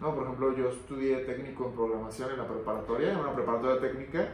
No, 0.00 0.14
por 0.14 0.24
ejemplo, 0.24 0.56
yo 0.56 0.68
estudié 0.68 1.18
técnico 1.18 1.66
en 1.66 1.72
programación 1.72 2.30
en 2.30 2.38
la 2.38 2.48
preparatoria, 2.48 3.12
en 3.12 3.18
una 3.18 3.34
preparatoria 3.34 3.80
técnica. 3.80 4.28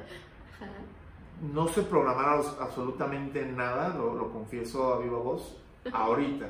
No 1.52 1.68
sé 1.68 1.82
programar 1.82 2.40
absolutamente 2.60 3.44
nada, 3.44 3.90
lo, 3.90 4.14
lo 4.14 4.32
confieso 4.32 4.94
a 4.94 5.00
viva 5.00 5.18
voz, 5.18 5.56
ahorita. 5.92 6.46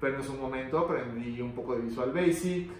Pero 0.00 0.16
en 0.16 0.24
su 0.24 0.34
momento 0.34 0.78
aprendí 0.78 1.40
un 1.40 1.52
poco 1.52 1.74
de 1.74 1.82
Visual 1.82 2.12
Basic. 2.12 2.70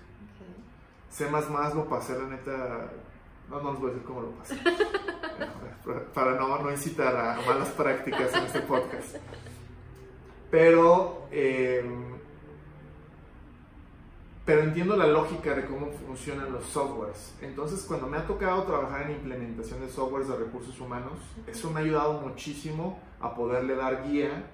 C++ 1.11 1.31
lo 1.31 1.89
pasé, 1.89 2.19
la 2.19 2.29
neta, 2.29 2.91
no, 3.51 3.61
no 3.61 3.73
les 3.73 3.81
voy 3.81 3.91
a 3.91 3.93
decir 3.95 4.07
cómo 4.07 4.23
lo 4.23 4.31
pasé. 4.31 4.57
para 6.15 6.33
no, 6.37 6.59
no 6.59 6.71
incitar 6.71 7.17
a 7.17 7.41
malas 7.47 7.69
prácticas 7.71 8.35
en 8.35 8.45
este 8.45 8.61
podcast. 8.61 9.17
Pero, 10.51 11.27
em, 11.31 12.19
pero 14.45 14.63
entiendo 14.63 14.97
la 14.97 15.07
lógica 15.07 15.55
de 15.55 15.65
cómo 15.67 15.91
funcionan 16.07 16.53
los 16.53 16.65
softwares. 16.65 17.35
Entonces, 17.41 17.85
cuando 17.87 18.07
me 18.07 18.17
ha 18.17 18.27
tocado 18.27 18.63
trabajar 18.65 19.11
en 19.11 19.17
implementación 19.17 19.81
de 19.81 19.89
softwares 19.89 20.29
de 20.29 20.37
recursos 20.37 20.79
humanos, 20.81 21.13
eso 21.47 21.71
me 21.71 21.81
ha 21.81 21.83
ayudado 21.83 22.15
muchísimo 22.21 23.01
a 23.21 23.35
poderle 23.35 23.75
dar 23.77 24.09
guía 24.09 24.51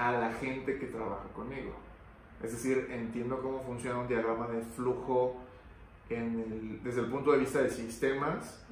a 0.00 0.12
la 0.12 0.32
gente 0.32 0.78
que 0.78 0.86
trabaja 0.86 1.28
conmigo. 1.34 1.72
Es 2.42 2.52
decir, 2.52 2.88
entiendo 2.90 3.40
cómo 3.42 3.60
funciona 3.60 3.98
un 3.98 4.08
diagrama 4.08 4.48
de 4.48 4.62
flujo 4.62 5.36
desde 6.08 7.00
el 7.02 7.06
punto 7.06 7.32
de 7.32 7.38
vista 7.38 7.62
de 7.62 7.70
sistemas 7.70 8.64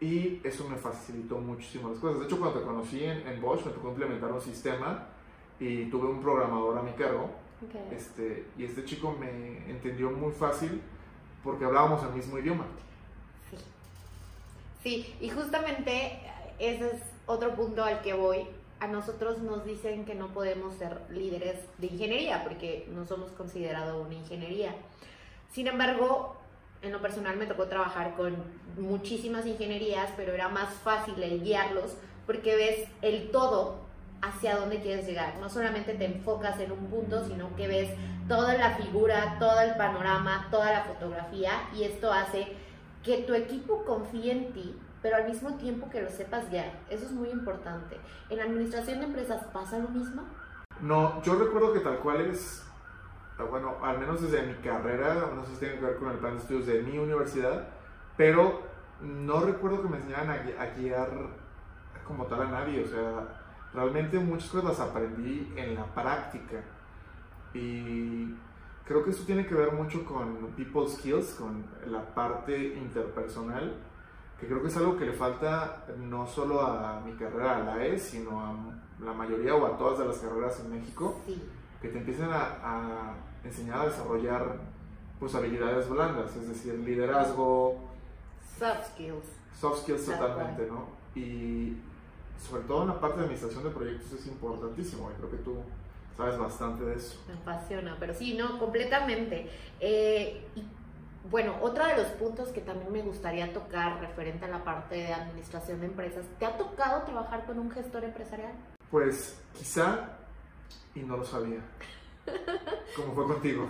y 0.00 0.40
eso 0.42 0.68
me 0.68 0.76
facilitó 0.76 1.38
muchísimo 1.38 1.90
las 1.90 1.98
cosas. 1.98 2.20
De 2.20 2.26
hecho, 2.26 2.38
cuando 2.38 2.60
te 2.60 2.64
conocí 2.64 3.04
en, 3.04 3.40
Bosch, 3.40 3.66
me 3.66 3.72
tocó 3.72 3.88
implementar 3.88 4.32
un 4.32 4.40
sistema 4.40 5.06
y 5.60 5.84
tuve 5.86 6.08
un 6.08 6.22
programador 6.22 6.78
a 6.78 6.82
mi 6.82 6.92
cargo. 6.92 7.30
Este, 7.92 8.46
y 8.58 8.64
este 8.64 8.84
chico 8.84 9.16
me 9.18 9.70
entendió 9.70 10.10
muy 10.10 10.32
fácil 10.32 10.80
porque 11.44 11.64
hablábamos 11.64 12.02
el 12.04 12.10
mismo 12.14 12.38
idioma. 12.38 12.64
Sí. 13.50 13.56
Sí, 14.82 15.14
y 15.20 15.28
justamente 15.30 16.18
ese 16.58 16.86
es 16.86 17.02
otro 17.26 17.54
punto 17.54 17.84
al 17.84 18.00
que 18.02 18.14
voy. 18.14 18.46
A 18.82 18.88
nosotros 18.88 19.38
nos 19.38 19.64
dicen 19.64 20.04
que 20.04 20.16
no 20.16 20.34
podemos 20.34 20.74
ser 20.74 21.02
líderes 21.08 21.56
de 21.78 21.86
ingeniería 21.86 22.42
porque 22.42 22.88
no 22.92 23.06
somos 23.06 23.30
considerados 23.30 24.04
una 24.04 24.16
ingeniería. 24.16 24.74
Sin 25.52 25.68
embargo, 25.68 26.34
en 26.82 26.90
lo 26.90 27.00
personal 27.00 27.36
me 27.36 27.46
tocó 27.46 27.68
trabajar 27.68 28.16
con 28.16 28.34
muchísimas 28.76 29.46
ingenierías, 29.46 30.10
pero 30.16 30.32
era 30.32 30.48
más 30.48 30.74
fácil 30.82 31.22
el 31.22 31.44
guiarlos 31.44 31.96
porque 32.26 32.56
ves 32.56 32.88
el 33.02 33.30
todo 33.30 33.82
hacia 34.20 34.56
dónde 34.56 34.80
quieres 34.80 35.06
llegar. 35.06 35.36
No 35.38 35.48
solamente 35.48 35.94
te 35.94 36.06
enfocas 36.06 36.58
en 36.58 36.72
un 36.72 36.88
punto, 36.88 37.24
sino 37.24 37.54
que 37.54 37.68
ves 37.68 37.88
toda 38.26 38.54
la 38.54 38.72
figura, 38.72 39.36
todo 39.38 39.60
el 39.60 39.76
panorama, 39.76 40.48
toda 40.50 40.72
la 40.72 40.82
fotografía 40.82 41.52
y 41.72 41.84
esto 41.84 42.12
hace 42.12 42.48
que 43.04 43.18
tu 43.18 43.34
equipo 43.34 43.84
confíe 43.84 44.32
en 44.32 44.52
ti, 44.52 44.74
pero 45.02 45.16
al 45.16 45.26
mismo 45.26 45.56
tiempo 45.56 45.90
que 45.90 46.02
lo 46.02 46.08
sepas 46.08 46.48
guiar. 46.50 46.72
Eso 46.88 47.06
es 47.06 47.12
muy 47.12 47.30
importante. 47.30 47.98
¿En 48.30 48.38
la 48.38 48.44
administración 48.44 49.00
de 49.00 49.06
empresas 49.06 49.44
pasa 49.52 49.78
lo 49.78 49.88
mismo? 49.88 50.22
No, 50.80 51.22
yo 51.22 51.34
recuerdo 51.36 51.72
que 51.72 51.80
tal 51.80 51.98
cual 51.98 52.22
es 52.22 52.62
Ah, 53.38 53.44
bueno, 53.44 53.76
al 53.82 53.98
menos 53.98 54.20
desde 54.20 54.42
mi 54.46 54.54
carrera, 54.54 55.30
no 55.34 55.44
sé 55.44 55.52
si 55.52 55.58
tiene 55.58 55.76
que 55.76 55.84
ver 55.86 55.96
con 55.96 56.10
el 56.10 56.18
plan 56.18 56.34
de 56.34 56.38
estudios 56.40 56.66
de 56.66 56.82
mi 56.82 56.98
universidad, 56.98 57.66
pero 58.16 58.62
no 59.00 59.40
recuerdo 59.40 59.82
que 59.82 59.88
me 59.88 59.96
enseñaran 59.96 60.30
a, 60.30 60.66
guiar 60.76 61.08
como 62.06 62.26
tal 62.26 62.42
a 62.42 62.50
nadie, 62.50 62.84
o 62.84 62.86
sea, 62.86 63.42
realmente 63.72 64.18
muchas 64.18 64.50
cosas 64.50 64.78
las 64.78 64.80
aprendí 64.80 65.52
en 65.56 65.74
la 65.74 65.86
práctica 65.86 66.62
y 67.54 68.34
creo 68.84 69.02
que 69.02 69.10
eso 69.10 69.24
tiene 69.24 69.46
que 69.46 69.54
ver 69.54 69.72
mucho 69.72 70.04
con 70.04 70.52
people 70.56 70.88
skills, 70.88 71.34
con 71.34 71.64
la 71.86 72.14
parte 72.14 72.74
interpersonal, 72.74 73.74
que 74.42 74.48
creo 74.48 74.60
que 74.60 74.68
es 74.68 74.76
algo 74.76 74.98
que 74.98 75.06
le 75.06 75.14
falta 75.14 75.86
no 75.96 76.26
solo 76.26 76.60
a 76.60 77.00
mi 77.00 77.12
carrera, 77.12 77.56
a 77.56 77.64
la 77.64 77.86
E, 77.86 77.98
sino 77.98 78.38
a 78.38 78.54
la 79.02 79.14
mayoría 79.14 79.54
o 79.54 79.64
a 79.64 79.78
todas 79.78 80.00
de 80.00 80.04
las 80.04 80.18
carreras 80.18 80.60
en 80.60 80.70
México. 80.70 81.18
Sí 81.26 81.40
que 81.82 81.88
te 81.88 81.98
empiecen 81.98 82.30
a, 82.32 83.14
enseñar 83.44 83.80
a 83.80 83.86
desarrollar 83.86 84.56
pues 85.18 85.34
habilidades 85.34 85.88
blandas, 85.88 86.34
es 86.36 86.48
decir, 86.48 86.74
liderazgo, 86.74 87.76
soft 88.58 88.92
skills. 88.92 89.24
Soft 89.60 89.82
skills 89.82 90.06
totalmente, 90.06 90.66
¿no? 90.66 90.86
Y 91.14 91.76
sobre 92.38 92.62
todo 92.64 92.82
en 92.82 92.88
la 92.88 93.00
parte 93.00 93.18
de 93.18 93.24
administración 93.24 93.64
de 93.64 93.70
proyectos 93.70 94.12
es 94.12 94.26
importantísimo, 94.26 95.10
y 95.10 95.14
creo 95.18 95.30
que 95.30 95.36
tú 95.38 95.56
sabes 96.16 96.38
bastante 96.38 96.84
de 96.84 96.94
eso. 96.94 97.20
Me 97.28 97.34
apasiona, 97.34 97.96
pero 97.98 98.14
sí, 98.14 98.34
no, 98.34 98.58
completamente. 98.58 99.48
Eh, 99.80 100.44
y 100.54 100.64
bueno, 101.30 101.56
otro 101.60 101.86
de 101.86 101.96
los 101.96 102.06
puntos 102.08 102.48
que 102.48 102.60
también 102.60 102.92
me 102.92 103.02
gustaría 103.02 103.52
tocar 103.52 104.00
referente 104.00 104.44
a 104.44 104.48
la 104.48 104.64
parte 104.64 104.96
de 104.96 105.12
administración 105.12 105.80
de 105.80 105.86
empresas, 105.86 106.24
¿te 106.38 106.46
ha 106.46 106.56
tocado 106.56 107.02
trabajar 107.02 107.44
con 107.46 107.58
un 107.58 107.70
gestor 107.70 108.04
empresarial? 108.04 108.52
Pues 108.90 109.40
quizá 109.56 110.18
y 110.94 111.00
no 111.00 111.16
lo 111.16 111.24
sabía. 111.24 111.60
¿Cómo 112.96 113.14
fue 113.14 113.26
contigo? 113.26 113.68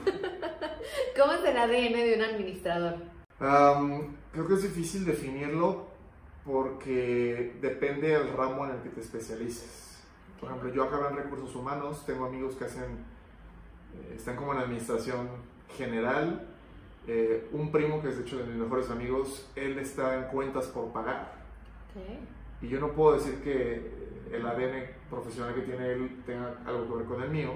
¿Cómo 1.17 1.33
es 1.33 1.45
el 1.45 1.57
ADN 1.57 1.93
de 1.93 2.15
un 2.17 2.23
administrador? 2.23 3.13
creo 3.39 4.47
que 4.47 4.55
es 4.55 4.63
difícil 4.63 5.05
definirlo 5.05 5.89
porque 6.45 7.59
depende 7.61 8.09
del 8.09 8.33
ramo 8.33 8.65
en 8.67 8.73
el 8.73 8.83
que 8.83 8.91
te 8.91 9.01
especialices. 9.01 10.01
Por 10.39 10.49
ejemplo, 10.49 10.73
yo 10.73 10.85
acabo 10.85 11.09
en 11.09 11.17
recursos 11.17 11.55
humanos, 11.57 12.05
tengo 12.07 12.27
amigos 12.27 12.55
que 12.55 12.65
hacen, 12.65 13.05
eh, 13.95 14.15
están 14.17 14.37
como 14.37 14.53
en 14.53 14.61
administración 14.61 15.29
general. 15.77 16.52
Eh, 17.07 17.49
un 17.53 17.73
primo 17.73 18.01
que 18.01 18.09
es 18.09 18.17
de 18.17 18.23
hecho 18.23 18.39
de 18.39 18.45
mis 18.45 18.57
mejores 18.57 18.91
amigos, 18.91 19.51
él 19.57 19.79
está 19.79 20.17
en 20.17 20.25
cuentas 20.31 20.67
por 20.67 20.93
pagar. 20.93 21.43
Y 22.61 22.69
yo 22.69 22.81
no 22.81 22.93
puedo 22.93 23.15
decir 23.15 23.43
que 23.43 23.91
el 24.33 24.47
ADN 24.47 24.87
profesional 25.11 25.55
que 25.55 25.63
tiene 25.63 25.93
él 25.93 26.23
tenga 26.25 26.57
algo 26.65 26.89
que 26.89 26.95
ver 26.99 27.07
con 27.07 27.23
el 27.23 27.31
mío, 27.31 27.53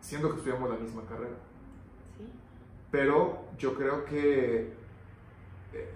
siendo 0.00 0.30
que 0.30 0.38
estudiamos 0.38 0.70
la 0.70 0.76
misma 0.76 1.02
carrera. 1.02 1.36
¿Sí? 2.16 2.24
Pero 2.90 3.44
yo 3.58 3.74
creo 3.74 4.04
que 4.04 4.72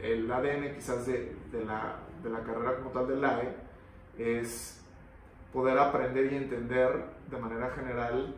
el 0.03 0.31
ADN 0.31 0.75
quizás 0.75 1.07
de, 1.07 1.35
de, 1.51 1.65
la, 1.65 1.97
de 2.23 2.31
la 2.31 2.43
carrera 2.43 2.77
como 2.77 2.91
tal 2.91 3.09
del 3.09 3.25
AE 3.25 3.55
es 4.19 4.81
poder 5.53 5.79
aprender 5.79 6.33
y 6.33 6.37
entender 6.37 7.05
de 7.31 7.39
manera 7.39 7.71
general 7.71 8.35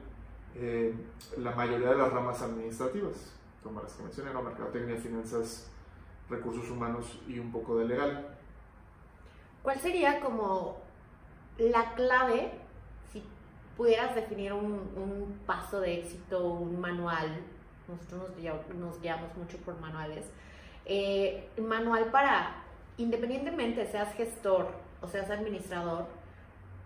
eh, 0.54 0.94
la 1.38 1.52
mayoría 1.52 1.90
de 1.90 1.96
las 1.96 2.12
ramas 2.12 2.42
administrativas, 2.42 3.34
como 3.62 3.80
las 3.80 3.92
que 3.92 4.02
mencioné, 4.02 4.32
¿no? 4.32 4.42
mercadotecnia, 4.42 4.96
finanzas, 4.96 5.70
recursos 6.28 6.68
humanos 6.70 7.18
y 7.28 7.38
un 7.38 7.52
poco 7.52 7.78
de 7.78 7.86
legal. 7.86 8.26
¿Cuál 9.62 9.78
sería 9.78 10.20
como 10.20 10.78
la 11.58 11.94
clave, 11.94 12.50
si 13.12 13.22
pudieras 13.76 14.14
definir 14.14 14.52
un, 14.52 15.40
paso 15.46 15.80
de 15.80 16.00
éxito, 16.00 16.44
un 16.54 16.80
manual, 16.80 17.28
nosotros 17.88 18.30
nos, 18.74 19.00
guiamos 19.00 19.34
mucho 19.36 19.58
por 19.58 19.78
manuales, 19.80 20.26
eh, 20.84 21.48
manual 21.58 22.06
para, 22.10 22.62
independientemente 22.96 23.86
seas 23.86 24.14
gestor 24.14 24.68
o 25.00 25.08
seas 25.08 25.30
administrador, 25.30 26.06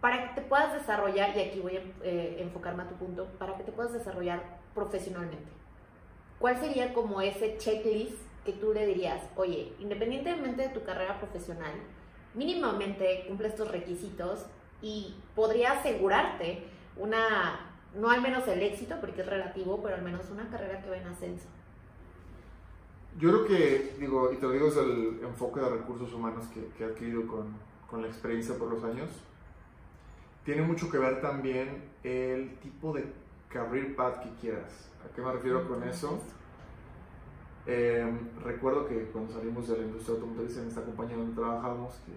para 0.01 0.29
que 0.29 0.41
te 0.41 0.47
puedas 0.47 0.75
desarrollar, 0.75 1.37
y 1.37 1.41
aquí 1.41 1.61
voy 1.61 1.77
a 1.77 1.81
eh, 2.03 2.37
enfocarme 2.41 2.83
a 2.83 2.89
tu 2.89 2.95
punto, 2.97 3.27
para 3.39 3.57
que 3.57 3.65
te 3.65 3.73
puedas 3.73 3.93
desarrollar 3.93 4.43
profesionalmente. 4.75 5.66
¿Cuál 6.39 6.59
sería 6.59 6.93
como 6.93 7.21
ese 7.21 7.57
checklist 7.59 8.19
que 8.45 8.53
tú 8.53 8.73
le 8.73 8.87
dirías, 8.87 9.23
oye, 9.37 9.73
independientemente 9.81 10.63
de 10.63 10.69
tu 10.69 10.85
carrera 10.85 11.19
profesional, 11.19 11.73
mínimamente 12.35 13.25
cumple 13.27 13.49
estos 13.49 13.71
requisitos 13.71 14.47
y 14.83 15.17
podría 15.35 15.73
asegurarte 15.73 16.63
una, 16.97 17.73
no 17.95 18.11
al 18.11 18.23
menos 18.23 18.47
el 18.49 18.63
éxito, 18.63 18.97
porque 19.01 19.23
es 19.23 19.27
relativo, 19.27 19.83
pero 19.83 19.97
al 19.97 20.03
menos 20.03 20.31
una 20.31 20.49
carrera 20.49 20.83
que 20.83 20.91
va 20.91 20.97
en 20.97 21.07
ascenso. 21.07 21.47
Yo 23.19 23.31
creo 23.31 23.47
que, 23.47 23.97
digo, 23.99 24.31
y 24.33 24.37
te 24.37 24.43
lo 24.43 24.53
digo, 24.53 24.69
es 24.69 24.77
el 24.77 25.21
enfoque 25.23 25.61
de 25.61 25.71
recursos 25.71 26.13
humanos 26.13 26.45
que, 26.53 26.67
que 26.77 26.85
he 26.85 26.87
adquirido 26.87 27.27
con, 27.27 27.57
con 27.91 28.03
la 28.03 28.09
experiencia 28.09 28.57
por 28.57 28.71
los 28.71 28.85
años. 28.85 29.09
Tiene 30.45 30.63
mucho 30.63 30.91
que 30.91 30.99
ver 30.99 31.21
también 31.23 31.85
el 32.05 32.59
tipo 32.59 32.93
de 32.93 33.07
career 33.49 33.95
path 33.97 34.23
que 34.23 34.31
quieras. 34.41 34.91
¿A 35.05 35.15
qué 35.15 35.23
me 35.23 35.33
refiero 35.33 35.67
con 35.69 35.83
eso? 35.85 36.23
Eh, 37.67 38.07
recuerdo 38.45 38.87
que 38.87 39.07
cuando 39.07 39.33
salimos 39.33 39.67
de 39.69 39.79
la 39.79 39.85
industria 39.85 40.15
automotriz 40.15 40.57
en 40.57 40.69
esta 40.69 40.83
compañía 40.83 41.17
donde 41.17 41.35
trabajábamos, 41.35 41.95
que 42.07 42.13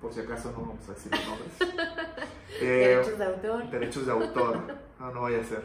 por 0.00 0.12
si 0.12 0.20
acaso 0.20 0.50
no 0.50 0.62
vamos 0.62 0.88
a 0.88 0.92
decir 0.92 1.12
nombres. 1.12 1.76
eh, 2.60 2.64
derechos 2.64 3.18
de 3.18 3.24
autor. 3.24 3.70
Derechos 3.70 4.06
de 4.06 4.12
autor. 4.12 4.78
No, 4.98 5.12
no 5.12 5.22
vaya 5.22 5.40
a 5.40 5.44
ser. 5.44 5.62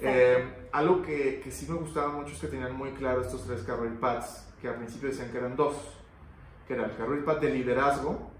Eh, 0.00 0.68
algo 0.72 1.02
que, 1.02 1.40
que, 1.40 1.50
sí 1.52 1.70
me 1.70 1.78
gustaba 1.78 2.08
mucho 2.08 2.32
es 2.32 2.40
que 2.40 2.48
tenían 2.48 2.76
muy 2.76 2.90
claro 2.90 3.20
estos 3.20 3.46
tres 3.46 3.62
career 3.62 3.98
paths, 4.00 4.48
que 4.60 4.68
al 4.68 4.76
principio 4.76 5.08
decían 5.08 5.30
que 5.30 5.38
eran 5.38 5.54
dos, 5.54 5.76
que 6.66 6.74
era 6.74 6.86
el 6.86 6.96
career 6.96 7.24
path 7.24 7.40
de 7.40 7.50
liderazgo, 7.50 8.30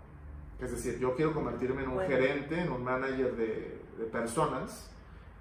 es 0.61 0.73
decir, 0.73 0.99
yo 0.99 1.15
quiero 1.15 1.33
convertirme 1.33 1.83
en 1.83 1.89
un 1.89 1.95
bueno. 1.95 2.11
gerente, 2.11 2.61
en 2.61 2.71
un 2.71 2.83
manager 2.83 3.35
de, 3.37 3.81
de 3.99 4.05
personas, 4.07 4.90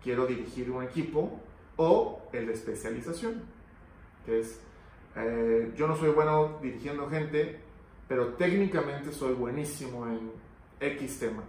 quiero 0.04 0.26
dirigir 0.26 0.70
un 0.72 0.84
equipo, 0.84 1.40
o 1.78 2.22
el 2.34 2.48
de 2.48 2.54
especialización 2.54 3.60
que 4.26 4.40
es, 4.40 4.60
eh, 5.16 5.74
yo 5.76 5.88
no 5.88 5.96
soy 5.96 6.12
bueno 6.12 6.60
dirigiendo 6.62 7.10
gente, 7.10 7.60
pero 8.08 8.34
técnicamente 8.34 9.12
soy 9.12 9.34
buenísimo 9.34 10.08
en 10.08 10.32
X 10.80 11.20
tema. 11.20 11.44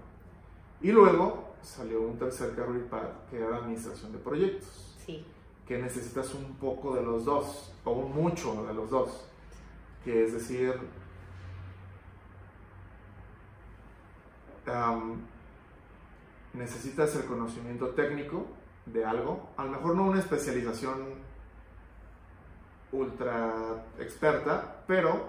Y 0.81 0.93
luego 0.93 1.55
salió 1.63 2.01
un 2.01 2.19
tercer 2.19 2.55
career 2.55 2.87
path, 2.87 3.29
que 3.29 3.37
era 3.37 3.51
la 3.51 3.57
administración 3.59 4.13
de 4.13 4.19
proyectos. 4.19 4.97
Sí. 5.05 5.25
Que 5.67 5.79
necesitas 5.79 6.35
un 6.35 6.55
poco 6.57 6.95
de 6.95 7.03
los 7.03 7.25
dos, 7.25 7.73
o 7.85 7.95
mucho 7.95 8.65
de 8.67 8.75
los 8.75 8.91
dos. 8.91 9.27
Que 10.05 10.25
es 10.25 10.33
decir, 10.33 10.75
um, 14.67 15.19
necesitas 16.53 17.15
el 17.17 17.25
conocimiento 17.25 17.89
técnico 17.91 18.47
de 18.87 19.05
algo, 19.05 19.51
a 19.57 19.65
lo 19.65 19.71
mejor 19.71 19.95
no 19.95 20.05
una 20.05 20.21
especialización 20.21 21.31
ultra 22.93 23.85
experta, 23.99 24.83
pero 24.87 25.29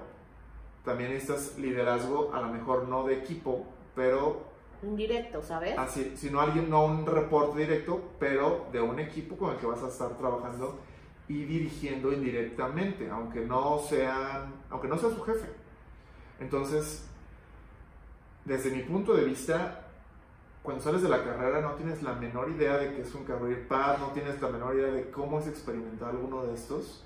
también 0.84 1.12
necesitas 1.12 1.58
liderazgo, 1.58 2.34
a 2.34 2.42
lo 2.42 2.48
mejor 2.48 2.88
no 2.88 3.04
de 3.04 3.16
equipo, 3.16 3.66
pero... 3.96 4.50
Un 4.82 4.96
directo, 4.96 5.44
¿sabes? 5.44 5.78
Así, 5.78 6.14
sino 6.18 6.42
alguien, 6.42 6.70
no 6.70 6.86
un 6.86 7.06
reporte 7.06 7.60
directo, 7.60 8.02
pero 8.20 8.66
de 8.72 8.82
un 8.82 9.00
equipo 9.00 9.38
con 9.38 9.52
el 9.52 9.58
que 9.58 9.68
vas 9.68 9.84
a 9.84 9.90
estar 9.90 10.18
trabajando 10.18 10.80
y 11.28 11.44
dirigiendo 11.44 12.12
indirectamente, 12.12 13.10
aunque 13.12 13.42
no 13.42 13.80
sean, 13.80 14.54
aunque 14.72 14.88
no 14.88 14.98
sea 14.98 15.12
su 15.12 15.22
jefe. 15.22 15.48
Entonces, 16.40 17.08
desde 18.44 18.72
mi 18.72 18.82
punto 18.82 19.14
de 19.14 19.24
vista, 19.24 19.81
cuando 20.64 20.84
sales 20.84 21.02
de 21.02 21.10
la 21.10 21.24
carrera 21.24 21.62
no 21.62 21.72
tienes 21.72 22.04
la 22.04 22.14
menor 22.14 22.50
idea 22.50 22.78
de 22.78 22.94
qué 22.94 23.02
es 23.02 23.16
un 23.16 23.24
career 23.24 23.68
path, 23.68 24.00
no 24.00 24.08
tienes 24.08 24.40
la 24.42 24.50
menor 24.50 24.76
idea 24.76 24.92
de 24.92 25.10
cómo 25.10 25.40
es 25.40 25.48
experimentar 25.48 26.10
alguno 26.10 26.44
de 26.44 26.54
estos. 26.54 27.04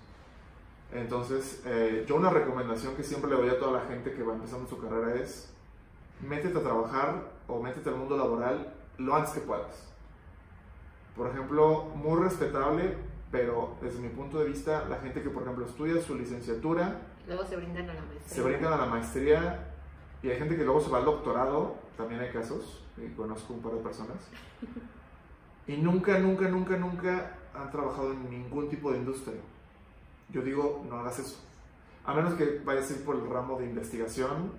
Entonces, 0.91 1.61
eh, 1.65 2.05
yo 2.07 2.15
una 2.15 2.29
recomendación 2.29 2.95
que 2.95 3.03
siempre 3.03 3.29
le 3.29 3.37
doy 3.37 3.49
a 3.49 3.59
toda 3.59 3.79
la 3.79 3.87
gente 3.87 4.13
que 4.13 4.23
va 4.23 4.33
empezando 4.33 4.67
su 4.67 4.77
carrera 4.77 5.15
es, 5.15 5.53
métete 6.21 6.57
a 6.57 6.61
trabajar 6.61 7.31
o 7.47 7.61
métete 7.61 7.89
al 7.89 7.95
mundo 7.95 8.17
laboral 8.17 8.73
lo 8.97 9.15
antes 9.15 9.33
que 9.33 9.41
puedas. 9.41 9.89
Por 11.15 11.27
ejemplo, 11.27 11.85
muy 11.95 12.21
respetable, 12.21 12.97
pero 13.31 13.75
desde 13.81 13.99
mi 13.99 14.09
punto 14.09 14.39
de 14.39 14.45
vista, 14.45 14.85
la 14.89 14.97
gente 14.97 15.21
que, 15.21 15.29
por 15.29 15.43
ejemplo, 15.43 15.65
estudia 15.65 16.01
su 16.01 16.15
licenciatura, 16.15 16.99
luego 17.25 17.45
se 17.45 17.55
brindan 17.55 17.89
a 17.89 17.93
la 17.93 18.01
maestría. 18.01 18.35
Se 18.35 18.41
brindan 18.41 18.73
a 18.73 18.77
la 18.77 18.85
maestría 18.85 19.73
y 20.21 20.29
hay 20.29 20.37
gente 20.37 20.57
que 20.57 20.63
luego 20.63 20.81
se 20.81 20.89
va 20.89 20.99
al 20.99 21.05
doctorado, 21.05 21.75
también 21.97 22.21
hay 22.21 22.31
casos, 22.31 22.84
y 22.97 23.13
conozco 23.15 23.53
un 23.53 23.61
par 23.61 23.73
de 23.73 23.81
personas, 23.81 24.17
y 25.67 25.77
nunca, 25.77 26.19
nunca, 26.19 26.47
nunca, 26.47 26.77
nunca 26.77 27.37
han 27.53 27.71
trabajado 27.71 28.13
en 28.13 28.29
ningún 28.29 28.69
tipo 28.69 28.91
de 28.91 28.97
industria 28.99 29.35
yo 30.29 30.41
digo, 30.41 30.85
no 30.89 30.99
hagas 30.99 31.19
eso. 31.19 31.37
A 32.03 32.13
menos 32.13 32.33
que 32.35 32.61
vayas 32.63 32.89
a 32.89 32.93
ir 32.93 33.03
por 33.03 33.15
el 33.15 33.27
ramo 33.29 33.59
de 33.59 33.65
investigación 33.65 34.51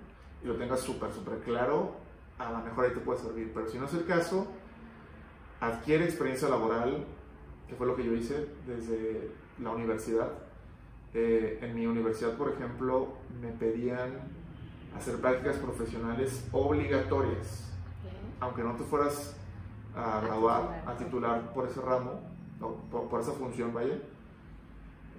y 0.43 0.47
lo 0.47 0.55
tengas 0.55 0.81
súper, 0.81 1.11
súper 1.11 1.39
claro, 1.39 1.95
a 2.37 2.51
lo 2.51 2.59
mejor 2.59 2.85
ahí 2.85 2.91
te 2.91 2.99
puede 2.99 3.19
servir. 3.19 3.51
Pero 3.53 3.67
si 3.69 3.77
no 3.77 3.85
es 3.85 3.93
el 3.93 4.05
caso, 4.05 4.47
adquiere 5.59 6.05
experiencia 6.05 6.49
laboral, 6.49 7.05
que 7.67 7.75
fue 7.75 7.87
lo 7.87 7.95
que 7.95 8.05
yo 8.05 8.13
hice 8.13 8.47
desde 8.65 9.31
la 9.61 9.71
universidad. 9.71 10.31
Eh, 11.13 11.59
en 11.61 11.73
mi 11.73 11.87
universidad, 11.87 12.37
por 12.37 12.51
ejemplo, 12.51 13.13
me 13.41 13.49
pedían 13.49 14.11
hacer 14.95 15.19
prácticas 15.19 15.57
profesionales 15.57 16.47
obligatorias. 16.51 17.63
Aunque 18.39 18.63
no 18.63 18.75
te 18.75 18.83
fueras 18.83 19.35
a 19.95 20.21
graduar, 20.21 20.83
a 20.85 20.95
titular 20.95 21.53
por 21.53 21.67
ese 21.67 21.81
ramo, 21.81 22.21
o 22.61 22.75
por, 22.91 23.09
por 23.09 23.21
esa 23.21 23.31
función, 23.33 23.73
vaya 23.73 23.97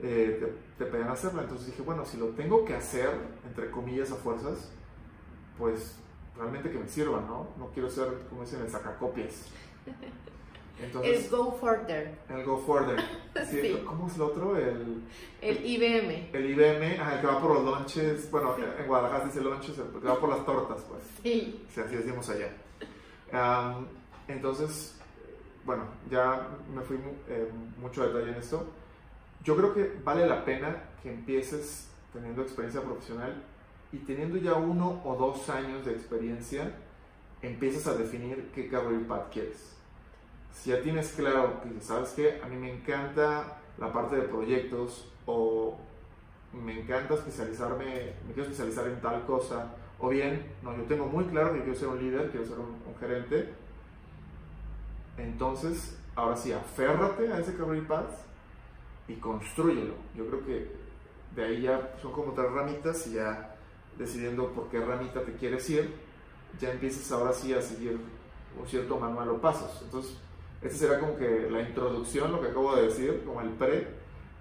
eh, 0.03 0.39
te, 0.41 0.85
te, 0.85 0.91
pedían 0.91 1.09
hacerla. 1.09 1.43
Entonces 1.43 1.69
dije, 1.69 1.83
bueno, 1.83 2.05
si 2.05 2.17
lo 2.17 2.27
tengo 2.29 2.65
que 2.65 2.75
hacer, 2.75 3.11
entre 3.47 3.71
comillas, 3.71 4.11
a 4.13 4.17
fuerzas, 4.17 4.71
pues 5.59 5.99
realmente 6.37 6.71
que 6.71 6.79
me 6.79 6.89
sirva, 6.89 7.21
¿no? 7.21 7.49
No 7.59 7.71
quiero 7.73 7.91
ser, 7.91 8.09
como 8.29 8.43
dicen, 8.43 8.61
el 8.63 8.71
sacacopias. 8.71 9.47
Entonces, 10.81 11.25
el 11.25 11.31
Go 11.31 11.59
Further. 11.61 12.19
El 12.29 12.45
Go 12.45 12.59
Further. 12.59 12.99
Sí, 13.51 13.61
sí. 13.61 13.83
¿Cómo 13.87 14.09
es 14.09 14.17
el 14.17 14.23
otro? 14.23 14.57
El, 14.57 15.05
el 15.41 15.65
IBM. 15.65 16.31
El 16.33 16.51
IBM, 16.51 17.01
ajá, 17.01 17.15
el 17.15 17.21
que 17.21 17.27
va 17.27 17.41
por 17.41 17.55
los 17.55 17.65
lunches. 17.65 18.29
Bueno, 18.33 18.55
sí. 18.57 18.63
en 18.79 18.87
Guadalajara 18.87 19.25
dice 19.27 19.41
lunches, 19.41 19.79
el 19.79 20.01
que 20.01 20.09
va 20.09 20.19
por 20.19 20.29
las 20.29 20.45
tortas, 20.45 20.83
pues. 20.89 21.03
Sí. 21.23 21.65
sí 21.73 21.81
así 21.81 21.97
decimos 21.97 22.29
allá. 22.29 22.53
Um, 23.33 23.87
entonces, 24.27 24.99
bueno, 25.65 25.85
ya 26.11 26.49
me 26.75 26.83
fui 26.83 26.99
eh, 27.29 27.51
mucho 27.81 28.07
detalle 28.07 28.31
en 28.31 28.39
esto 28.39 28.67
yo 29.45 29.57
creo 29.57 29.75
que 29.75 29.99
vale 30.05 30.27
la 30.27 30.45
pena 30.45 30.77
que 31.03 31.11
empieces 31.11 31.89
teniendo 32.13 32.43
experiencia 32.43 32.83
profesional 32.83 33.43
y 33.93 33.99
teniendo 33.99 34.37
ya 34.37 34.55
uno 34.55 35.01
o 35.05 35.17
dos 35.17 35.49
años 35.49 35.85
de 35.85 35.93
experiencia, 35.93 36.73
empieces 37.41 37.87
a 37.87 37.95
definir 37.95 38.51
qué 38.55 38.69
career 38.69 39.07
path 39.07 39.33
quieres. 39.33 39.77
Si 40.53 40.71
ya 40.71 40.83
tienes 40.83 41.13
claro 41.13 41.61
que 41.63 41.81
sabes 41.81 42.11
que 42.11 42.41
a 42.43 42.47
mí 42.47 42.57
me 42.57 42.73
encanta 42.73 43.59
la 43.79 43.93
parte 43.93 44.17
de 44.17 44.23
proyectos 44.23 45.09
o 45.25 45.79
me 46.53 46.81
encanta 46.81 47.15
especializarme, 47.15 48.15
me 48.27 48.35
quiero 48.35 48.51
especializar 48.51 48.87
en 48.89 49.01
tal 49.01 49.25
cosa, 49.25 49.75
o 49.99 50.09
bien, 50.09 50.47
no, 50.63 50.77
yo 50.77 50.85
tengo 50.85 51.07
muy 51.07 51.25
claro 51.25 51.53
que 51.53 51.63
quiero 51.63 51.79
ser 51.79 51.89
un 51.89 51.99
líder, 51.99 52.31
quiero 52.31 52.47
ser 52.47 52.59
un, 52.59 52.77
un 52.87 52.97
gerente, 53.01 53.49
entonces, 55.19 55.99
ahora 56.15 56.37
sí, 56.37 56.53
aférrate 56.53 57.33
a 57.33 57.41
ese 57.41 57.57
career 57.57 57.87
path 57.87 58.11
y 59.09 59.15
construyelo. 59.15 59.95
Yo 60.17 60.27
creo 60.27 60.45
que 60.45 60.71
de 61.35 61.45
ahí 61.45 61.63
ya 61.63 61.95
son 62.01 62.13
como 62.13 62.33
tres 62.33 62.51
ramitas 62.53 63.07
y 63.09 63.15
ya 63.15 63.57
decidiendo 63.99 64.53
por 64.53 64.69
qué 64.69 64.81
ramita 64.81 65.23
te 65.23 65.33
quieres 65.33 65.69
ir, 65.71 65.93
ya 66.61 66.71
empiezas 66.73 67.11
ahora 67.13 67.33
sí 67.33 67.53
a 67.53 67.61
seguir 67.61 67.99
un 68.59 68.67
cierto 68.67 68.99
manual 68.99 69.29
o 69.31 69.41
pasos. 69.41 69.83
Entonces, 69.83 70.17
este 70.63 70.79
será 70.79 71.01
como 71.01 71.17
que 71.17 71.49
la 71.51 71.61
introducción, 71.63 72.33
lo 72.33 72.41
que 72.41 72.49
acabo 72.49 72.75
de 72.77 72.83
decir, 72.83 73.23
como 73.27 73.41
el 73.41 73.51
pre, 73.51 73.89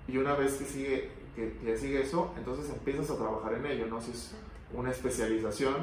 y 0.08 0.17
una 0.17 0.36
vez 0.36 0.56
que 0.56 0.65
sigue, 0.65 1.12
que, 1.36 1.58
que 1.58 1.78
sigue 1.78 2.02
eso, 2.02 2.34
entonces 2.38 2.70
empiezas 2.70 3.10
a 3.10 3.17
trabajar 3.17 3.54
en 3.54 3.65
ello, 3.65 3.88
¿no? 3.88 4.00
Si 4.00 4.12
es 4.12 4.36
una 4.73 4.91
especialización 4.91 5.75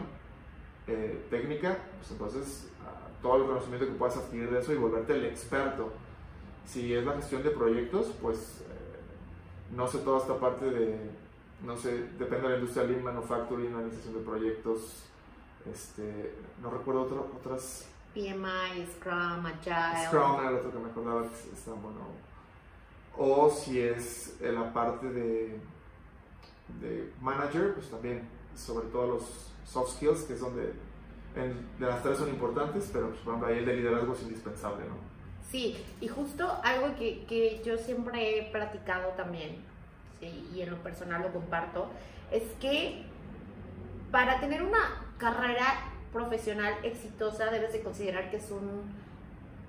eh, 0.86 1.26
técnica, 1.30 1.78
pues 1.98 2.10
entonces 2.10 2.68
todo 3.22 3.36
el 3.36 3.46
conocimiento 3.46 3.86
que 3.86 3.92
puedas 3.92 4.16
adquirir 4.18 4.50
de 4.50 4.60
eso 4.60 4.72
y 4.72 4.76
volverte 4.76 5.14
el 5.14 5.24
experto. 5.24 5.92
Si 6.66 6.92
es 6.92 7.04
la 7.04 7.14
gestión 7.14 7.42
de 7.42 7.50
proyectos, 7.50 8.12
pues 8.20 8.62
no 9.74 9.88
sé 9.88 9.98
toda 9.98 10.18
esta 10.18 10.38
parte 10.38 10.66
de, 10.66 11.10
no 11.62 11.76
sé, 11.76 12.08
depende 12.18 12.42
de 12.42 12.48
la 12.50 12.54
industria 12.56 12.84
Lean 12.84 13.02
Manufacturing, 13.02 13.74
organización 13.74 14.14
de 14.14 14.20
proyectos, 14.20 15.04
este, 15.72 16.34
no 16.62 16.70
recuerdo 16.70 17.02
otro, 17.02 17.30
otras... 17.40 17.88
PMI, 18.12 18.86
Scrum, 18.94 19.46
Agile. 19.46 20.06
Scrum 20.06 20.40
era 20.40 20.50
otro 20.50 20.70
que 20.70 20.78
me 20.78 20.90
acordaba 20.90 21.22
que 21.22 21.54
está 21.54 21.72
bueno. 21.72 22.00
O 23.16 23.50
si 23.50 23.80
es 23.80 24.36
la 24.40 24.72
parte 24.72 25.08
de 25.08 25.58
de 26.80 27.12
manager, 27.20 27.74
pues 27.74 27.90
también, 27.90 28.28
sobre 28.56 28.86
todo 28.88 29.06
los 29.06 29.22
soft 29.64 29.96
skills, 29.96 30.22
que 30.22 30.34
es 30.34 30.40
donde 30.40 30.72
de 31.34 31.86
las 31.86 32.02
tres 32.02 32.18
son 32.18 32.28
importantes, 32.28 32.88
pero 32.92 33.12
pues, 33.24 33.58
el 33.58 33.66
de 33.66 33.76
liderazgo 33.76 34.14
es 34.14 34.22
indispensable, 34.22 34.84
¿no? 34.86 34.94
Sí, 35.50 35.76
y 36.00 36.08
justo 36.08 36.48
algo 36.62 36.94
que, 36.96 37.24
que 37.26 37.62
yo 37.64 37.76
siempre 37.76 38.38
he 38.38 38.50
practicado 38.50 39.10
también, 39.10 39.56
¿sí? 40.20 40.48
y 40.54 40.62
en 40.62 40.70
lo 40.70 40.76
personal 40.78 41.22
lo 41.22 41.32
comparto, 41.32 41.88
es 42.30 42.42
que 42.60 43.04
para 44.10 44.40
tener 44.40 44.62
una 44.62 45.02
carrera 45.18 45.92
profesional 46.12 46.74
exitosa 46.82 47.50
debes 47.50 47.72
de 47.72 47.82
considerar 47.82 48.30
que 48.30 48.36
es 48.36 48.50
un, 48.50 48.82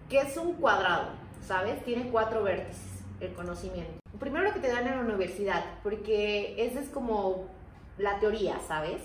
que 0.10 0.20
es 0.20 0.38
un 0.38 0.54
cuadrado, 0.54 1.10
¿sabes? 1.46 1.84
Tiene 1.84 2.10
cuatro 2.10 2.44
vértices 2.44 2.96
el 3.20 3.34
conocimiento. 3.34 4.00
Primero 4.20 4.46
lo 4.46 4.54
que 4.54 4.60
te 4.60 4.68
dan 4.68 4.88
en 4.88 4.96
la 4.96 5.02
universidad, 5.02 5.64
porque 5.84 6.56
esa 6.58 6.80
es 6.80 6.90
como 6.90 7.48
la 7.98 8.20
teoría, 8.20 8.60
¿sabes? 8.68 9.02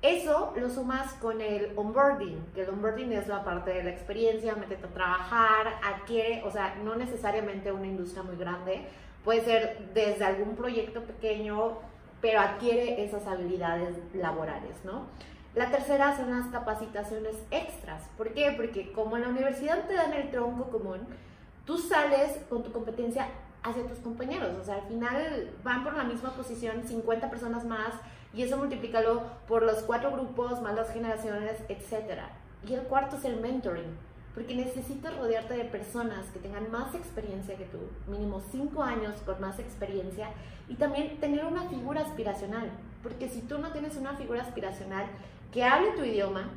Eso 0.00 0.52
lo 0.56 0.70
sumas 0.70 1.12
con 1.14 1.40
el 1.40 1.72
onboarding, 1.76 2.52
que 2.54 2.62
el 2.62 2.68
onboarding 2.68 3.12
es 3.12 3.26
la 3.26 3.44
parte 3.44 3.72
de 3.72 3.82
la 3.82 3.90
experiencia, 3.90 4.54
métete 4.54 4.86
a 4.86 4.90
trabajar, 4.90 5.74
adquiere, 5.82 6.44
o 6.44 6.50
sea, 6.52 6.76
no 6.84 6.94
necesariamente 6.94 7.72
una 7.72 7.86
industria 7.86 8.22
muy 8.22 8.36
grande, 8.36 8.86
puede 9.24 9.44
ser 9.44 9.90
desde 9.94 10.24
algún 10.24 10.54
proyecto 10.54 11.02
pequeño, 11.02 11.78
pero 12.20 12.40
adquiere 12.40 13.04
esas 13.04 13.26
habilidades 13.26 13.96
laborales, 14.14 14.84
¿no? 14.84 15.06
La 15.54 15.70
tercera 15.70 16.16
son 16.16 16.30
las 16.30 16.46
capacitaciones 16.48 17.34
extras. 17.50 18.08
¿Por 18.16 18.32
qué? 18.32 18.52
Porque 18.56 18.92
como 18.92 19.16
en 19.16 19.22
la 19.22 19.28
universidad 19.30 19.88
te 19.88 19.94
dan 19.94 20.12
el 20.12 20.30
tronco 20.30 20.70
común, 20.70 21.00
tú 21.64 21.76
sales 21.76 22.38
con 22.48 22.62
tu 22.62 22.70
competencia 22.70 23.26
hacia 23.64 23.86
tus 23.88 23.98
compañeros. 23.98 24.56
O 24.60 24.64
sea, 24.64 24.76
al 24.76 24.82
final 24.82 25.50
van 25.64 25.82
por 25.82 25.96
la 25.96 26.04
misma 26.04 26.30
posición 26.34 26.84
50 26.84 27.28
personas 27.28 27.64
más 27.64 27.94
y 28.38 28.44
eso 28.44 28.56
multiplícalo 28.56 29.22
por 29.48 29.64
los 29.64 29.82
cuatro 29.82 30.12
grupos, 30.12 30.62
más 30.62 30.76
las 30.76 30.92
generaciones, 30.92 31.60
etc. 31.68 32.20
Y 32.68 32.74
el 32.74 32.82
cuarto 32.82 33.16
es 33.16 33.24
el 33.24 33.40
mentoring, 33.40 33.96
porque 34.32 34.54
necesitas 34.54 35.18
rodearte 35.18 35.54
de 35.54 35.64
personas 35.64 36.24
que 36.26 36.38
tengan 36.38 36.70
más 36.70 36.94
experiencia 36.94 37.56
que 37.56 37.64
tú, 37.64 37.78
mínimo 38.06 38.40
cinco 38.52 38.84
años 38.84 39.16
con 39.26 39.40
más 39.40 39.58
experiencia, 39.58 40.28
y 40.68 40.76
también 40.76 41.18
tener 41.18 41.44
una 41.46 41.68
figura 41.68 42.02
aspiracional, 42.02 42.70
porque 43.02 43.28
si 43.28 43.40
tú 43.40 43.58
no 43.58 43.72
tienes 43.72 43.96
una 43.96 44.14
figura 44.14 44.42
aspiracional 44.42 45.06
que 45.52 45.64
hable 45.64 45.90
tu 45.96 46.04
idioma, 46.04 46.48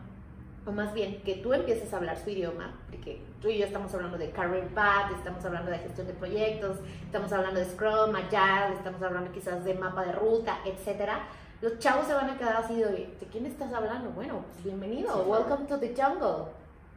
o 0.68 0.72
más 0.72 0.94
bien 0.94 1.24
que 1.24 1.38
tú 1.38 1.52
empieces 1.52 1.92
a 1.92 1.98
hablar 1.98 2.20
su 2.20 2.30
idioma, 2.30 2.76
porque 2.92 3.24
tú 3.42 3.48
y 3.48 3.58
yo 3.58 3.66
estamos 3.66 3.92
hablando 3.96 4.20
de 4.20 4.30
career 4.30 4.68
path, 4.68 5.14
estamos 5.18 5.44
hablando 5.44 5.72
de 5.72 5.80
gestión 5.80 6.06
de 6.06 6.14
proyectos, 6.14 6.78
estamos 7.06 7.32
hablando 7.32 7.60
de 7.60 7.66
Scrum, 7.66 8.16
Agile, 8.16 8.76
estamos 8.78 9.02
hablando 9.02 9.32
quizás 9.32 9.66
de 9.66 9.74
mapa 9.74 10.06
de 10.06 10.12
ruta, 10.12 10.60
etcétera 10.64 11.24
los 11.62 11.78
chavos 11.78 12.08
se 12.08 12.14
van 12.14 12.30
a 12.30 12.38
quedar 12.38 12.58
así 12.58 12.76
de, 12.76 13.16
¿de 13.20 13.28
quién 13.32 13.46
estás 13.46 13.72
hablando? 13.72 14.10
Bueno, 14.12 14.44
pues 14.52 14.64
bienvenido, 14.64 15.24
welcome 15.26 15.68
to 15.68 15.80
the 15.80 15.94
jungle. 15.96 16.52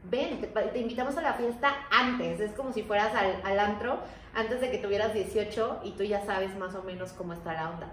Ven, 0.05 0.41
te, 0.41 0.79
invitamos 0.79 1.17
a 1.17 1.23
la 1.23 1.35
fiesta 1.35 1.75
antes, 1.91 2.41
es 2.41 2.53
como 2.53 2.73
si 2.73 2.83
fueras 2.83 3.15
al, 3.15 3.41
al 3.45 3.59
antro 3.59 3.99
antes 4.35 4.61
de 4.61 4.71
que 4.71 4.79
tuvieras 4.79 5.13
18 5.13 5.81
y 5.85 5.93
tú 5.93 6.03
ya 6.03 6.25
sabes 6.25 6.57
más 6.57 6.75
o 6.75 6.83
menos 6.83 7.13
cómo 7.13 7.35
está 7.35 7.53
la 7.53 7.71
onda. 7.71 7.89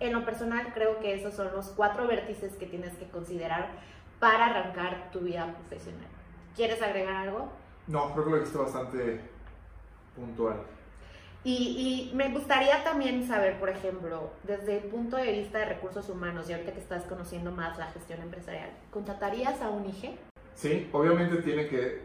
En 0.00 0.12
lo 0.12 0.24
personal 0.24 0.72
creo 0.72 1.00
que 1.00 1.14
esos 1.14 1.34
son 1.34 1.52
los 1.52 1.68
cuatro 1.68 2.06
vértices 2.06 2.54
que 2.54 2.66
tienes 2.66 2.94
que 2.96 3.08
considerar 3.08 3.68
para 4.18 4.46
arrancar 4.46 5.10
tu 5.10 5.20
vida 5.20 5.54
profesional. 5.54 6.08
¿Quieres 6.54 6.80
agregar 6.80 7.14
algo? 7.14 7.48
No, 7.86 8.12
creo 8.12 8.24
que 8.24 8.30
lo 8.30 8.36
dijiste 8.38 8.58
bastante 8.58 9.20
puntual. 10.14 10.62
Y, 11.48 12.10
me 12.12 12.28
gustaría 12.30 12.82
también 12.82 13.24
saber, 13.24 13.60
por 13.60 13.68
ejemplo, 13.68 14.30
desde 14.42 14.78
el 14.78 14.84
punto 14.90 15.16
de 15.16 15.30
vista 15.30 15.58
de 15.58 15.66
recursos 15.66 16.08
humanos, 16.08 16.50
y 16.50 16.52
ahorita 16.52 16.72
que 16.72 16.80
estás 16.80 17.04
conociendo 17.04 17.52
más 17.52 17.78
la 17.78 17.86
gestión 17.86 18.20
empresarial, 18.20 18.70
¿contratarías 18.90 19.62
a 19.62 19.70
un 19.70 19.86
IG? 19.86 20.16
Sí, 20.56 20.90
obviamente 20.92 21.36
tiene 21.42 21.68
que, 21.68 22.02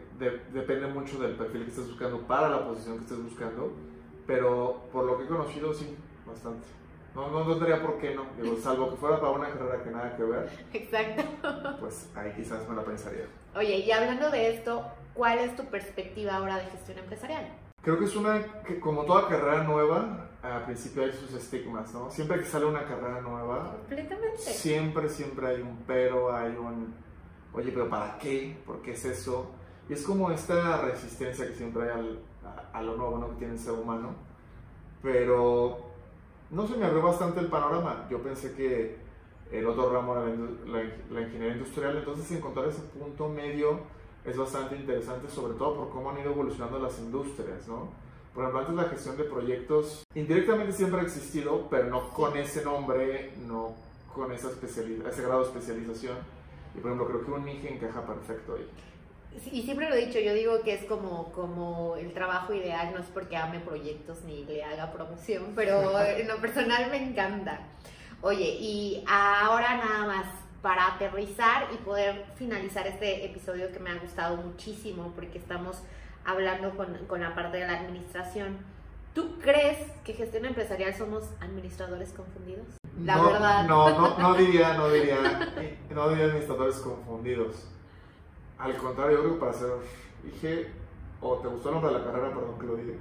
depende 0.52 0.86
mucho 0.86 1.18
del 1.18 1.32
perfil 1.32 1.64
que 1.64 1.70
estés 1.70 1.88
buscando 1.88 2.20
para 2.20 2.50
la 2.50 2.64
posición 2.64 2.98
que 2.98 3.02
estés 3.02 3.20
buscando, 3.20 3.72
pero 4.28 4.84
por 4.92 5.06
lo 5.06 5.18
que 5.18 5.24
he 5.24 5.26
conocido, 5.26 5.74
sí, 5.74 5.96
bastante. 6.24 6.68
No, 7.12 7.28
no, 7.28 7.44
tendría 7.44 7.82
por 7.82 7.98
qué 7.98 8.14
no, 8.14 8.26
digo, 8.40 8.56
salvo 8.62 8.90
que 8.90 8.96
fuera 8.96 9.20
para 9.20 9.32
una 9.32 9.48
carrera 9.48 9.82
que 9.82 9.90
nada 9.90 10.16
que 10.16 10.22
ver. 10.22 10.50
Exacto. 10.72 11.24
Pues 11.80 12.08
ahí 12.14 12.32
quizás 12.36 12.68
me 12.68 12.76
la 12.76 12.84
pensaría. 12.84 13.26
Oye, 13.56 13.78
y 13.78 13.90
hablando 13.90 14.30
de 14.30 14.54
esto, 14.54 14.86
¿cuál 15.14 15.40
es 15.40 15.56
tu 15.56 15.64
perspectiva 15.64 16.36
ahora 16.36 16.58
de 16.58 16.66
gestión 16.66 16.98
empresarial? 16.98 17.48
Creo 17.82 17.98
que 17.98 18.04
es 18.04 18.14
una, 18.14 18.62
que 18.62 18.78
como 18.78 19.04
toda 19.04 19.28
carrera 19.28 19.64
nueva, 19.64 20.30
al 20.40 20.64
principio 20.64 21.02
hay 21.02 21.12
sus 21.12 21.32
estigmas, 21.34 21.92
¿no? 21.92 22.10
Siempre 22.10 22.38
que 22.38 22.44
sale 22.44 22.64
una 22.64 22.84
carrera 22.84 23.20
nueva, 23.20 23.76
completamente. 23.78 24.38
Siempre, 24.38 25.08
siempre 25.08 25.46
hay 25.48 25.62
un 25.62 25.78
pero, 25.84 26.34
hay 26.34 26.52
un, 26.56 26.94
oye, 27.52 27.72
pero 27.72 27.88
¿para 27.88 28.18
qué? 28.18 28.56
¿Por 28.64 28.82
qué 28.82 28.92
es 28.92 29.04
eso? 29.04 29.50
Y 29.88 29.94
es 29.94 30.02
como 30.04 30.30
esta 30.30 30.80
resistencia 30.82 31.46
que 31.46 31.54
siempre 31.54 31.84
hay 31.84 31.90
al, 31.90 32.20
a, 32.72 32.82
lo 32.82 32.96
nuevo, 32.96 33.18
¿no? 33.18 33.30
Que 33.30 33.36
tiene 33.36 33.54
el 33.54 33.58
ser 33.58 33.72
humano. 33.72 34.14
Pero 35.02 35.78
no 36.50 36.66
se 36.68 36.76
me 36.76 36.86
abrió 36.86 37.02
bastante 37.02 37.40
el 37.40 37.48
panorama. 37.48 38.06
Yo 38.08 38.22
pensé 38.22 38.52
que 38.54 38.96
el 39.50 39.66
otro 39.66 39.92
ramo 39.92 40.14
era 40.14 40.26
la, 40.66 40.84
la 41.10 41.20
ingeniería 41.20 41.54
industrial, 41.54 41.96
entonces 41.96 42.30
encontrar 42.30 42.68
ese 42.68 42.82
punto 42.82 43.28
medio 43.28 43.80
es 44.24 44.36
bastante 44.36 44.76
interesante, 44.76 45.28
sobre 45.28 45.54
todo 45.54 45.76
por 45.76 45.90
cómo 45.90 46.10
han 46.10 46.20
ido 46.20 46.30
evolucionando 46.32 46.78
las 46.78 46.98
industrias, 46.98 47.66
¿no? 47.66 47.88
Por 48.34 48.44
ejemplo, 48.44 48.60
antes 48.60 48.74
la 48.76 48.84
gestión 48.84 49.16
de 49.16 49.24
proyectos 49.24 50.04
indirectamente 50.14 50.72
siempre 50.72 51.00
ha 51.00 51.04
existido, 51.04 51.68
pero 51.68 51.88
no 51.88 52.08
con 52.10 52.36
ese 52.36 52.64
nombre, 52.64 53.32
no 53.46 53.74
con 54.14 54.32
esa 54.32 54.50
ese 54.50 55.22
grado 55.22 55.40
de 55.40 55.46
especialización. 55.48 56.16
Y 56.74 56.78
por 56.78 56.92
ejemplo, 56.92 57.08
creo 57.08 57.24
que 57.24 57.30
un 57.30 57.44
MIGE 57.44 57.74
encaja 57.74 58.06
perfecto 58.06 58.54
ahí. 58.54 58.66
y 59.50 59.62
siempre 59.62 59.88
lo 59.88 59.96
he 59.96 60.06
dicho, 60.06 60.18
yo 60.18 60.32
digo 60.32 60.62
que 60.62 60.74
es 60.74 60.84
como, 60.84 61.30
como 61.32 61.96
el 61.96 62.14
trabajo 62.14 62.54
ideal, 62.54 62.92
no 62.94 63.00
es 63.00 63.06
porque 63.06 63.36
ame 63.36 63.60
proyectos 63.60 64.22
ni 64.22 64.44
le 64.44 64.64
haga 64.64 64.92
promoción, 64.92 65.52
pero 65.54 65.98
en 66.06 66.26
lo 66.26 66.40
personal 66.40 66.90
me 66.90 67.08
encanta. 67.08 67.68
Oye, 68.22 68.56
y 68.60 69.04
ahora 69.06 69.76
nada 69.76 70.06
más, 70.06 70.26
para 70.62 70.94
aterrizar 70.94 71.66
y 71.74 71.76
poder 71.78 72.24
finalizar 72.36 72.86
este 72.86 73.26
episodio 73.26 73.72
que 73.72 73.80
me 73.80 73.90
ha 73.90 73.96
gustado 73.96 74.36
muchísimo 74.36 75.12
porque 75.14 75.38
estamos 75.38 75.82
hablando 76.24 76.70
con, 76.76 76.96
con 77.08 77.20
la 77.20 77.34
parte 77.34 77.58
de 77.58 77.66
la 77.66 77.80
administración. 77.80 78.58
¿Tú 79.12 79.38
crees 79.40 79.78
que 80.04 80.14
gestión 80.14 80.44
empresarial 80.46 80.94
somos 80.94 81.24
administradores 81.40 82.12
confundidos? 82.12 82.66
La 83.04 83.20
verdad. 83.20 83.66
No, 83.66 83.90
no, 83.90 84.18
no 84.18 84.34
diría, 84.38 84.74
no 84.74 84.88
diría, 84.88 85.16
no 85.90 86.08
diría 86.08 86.24
administradores 86.26 86.76
confundidos. 86.76 87.68
Al 88.56 88.76
contrario, 88.76 89.16
yo 89.16 89.22
creo 89.22 89.34
que 89.34 89.40
para 89.40 89.52
ser, 89.52 89.70
dije, 90.22 90.70
o 91.20 91.36
te 91.38 91.48
gustó 91.48 91.68
el 91.68 91.74
nombre 91.74 91.92
de 91.92 91.98
la 91.98 92.04
carrera, 92.04 92.28
perdón 92.28 92.58
que 92.60 92.66
lo 92.66 92.76
diga. 92.76 92.94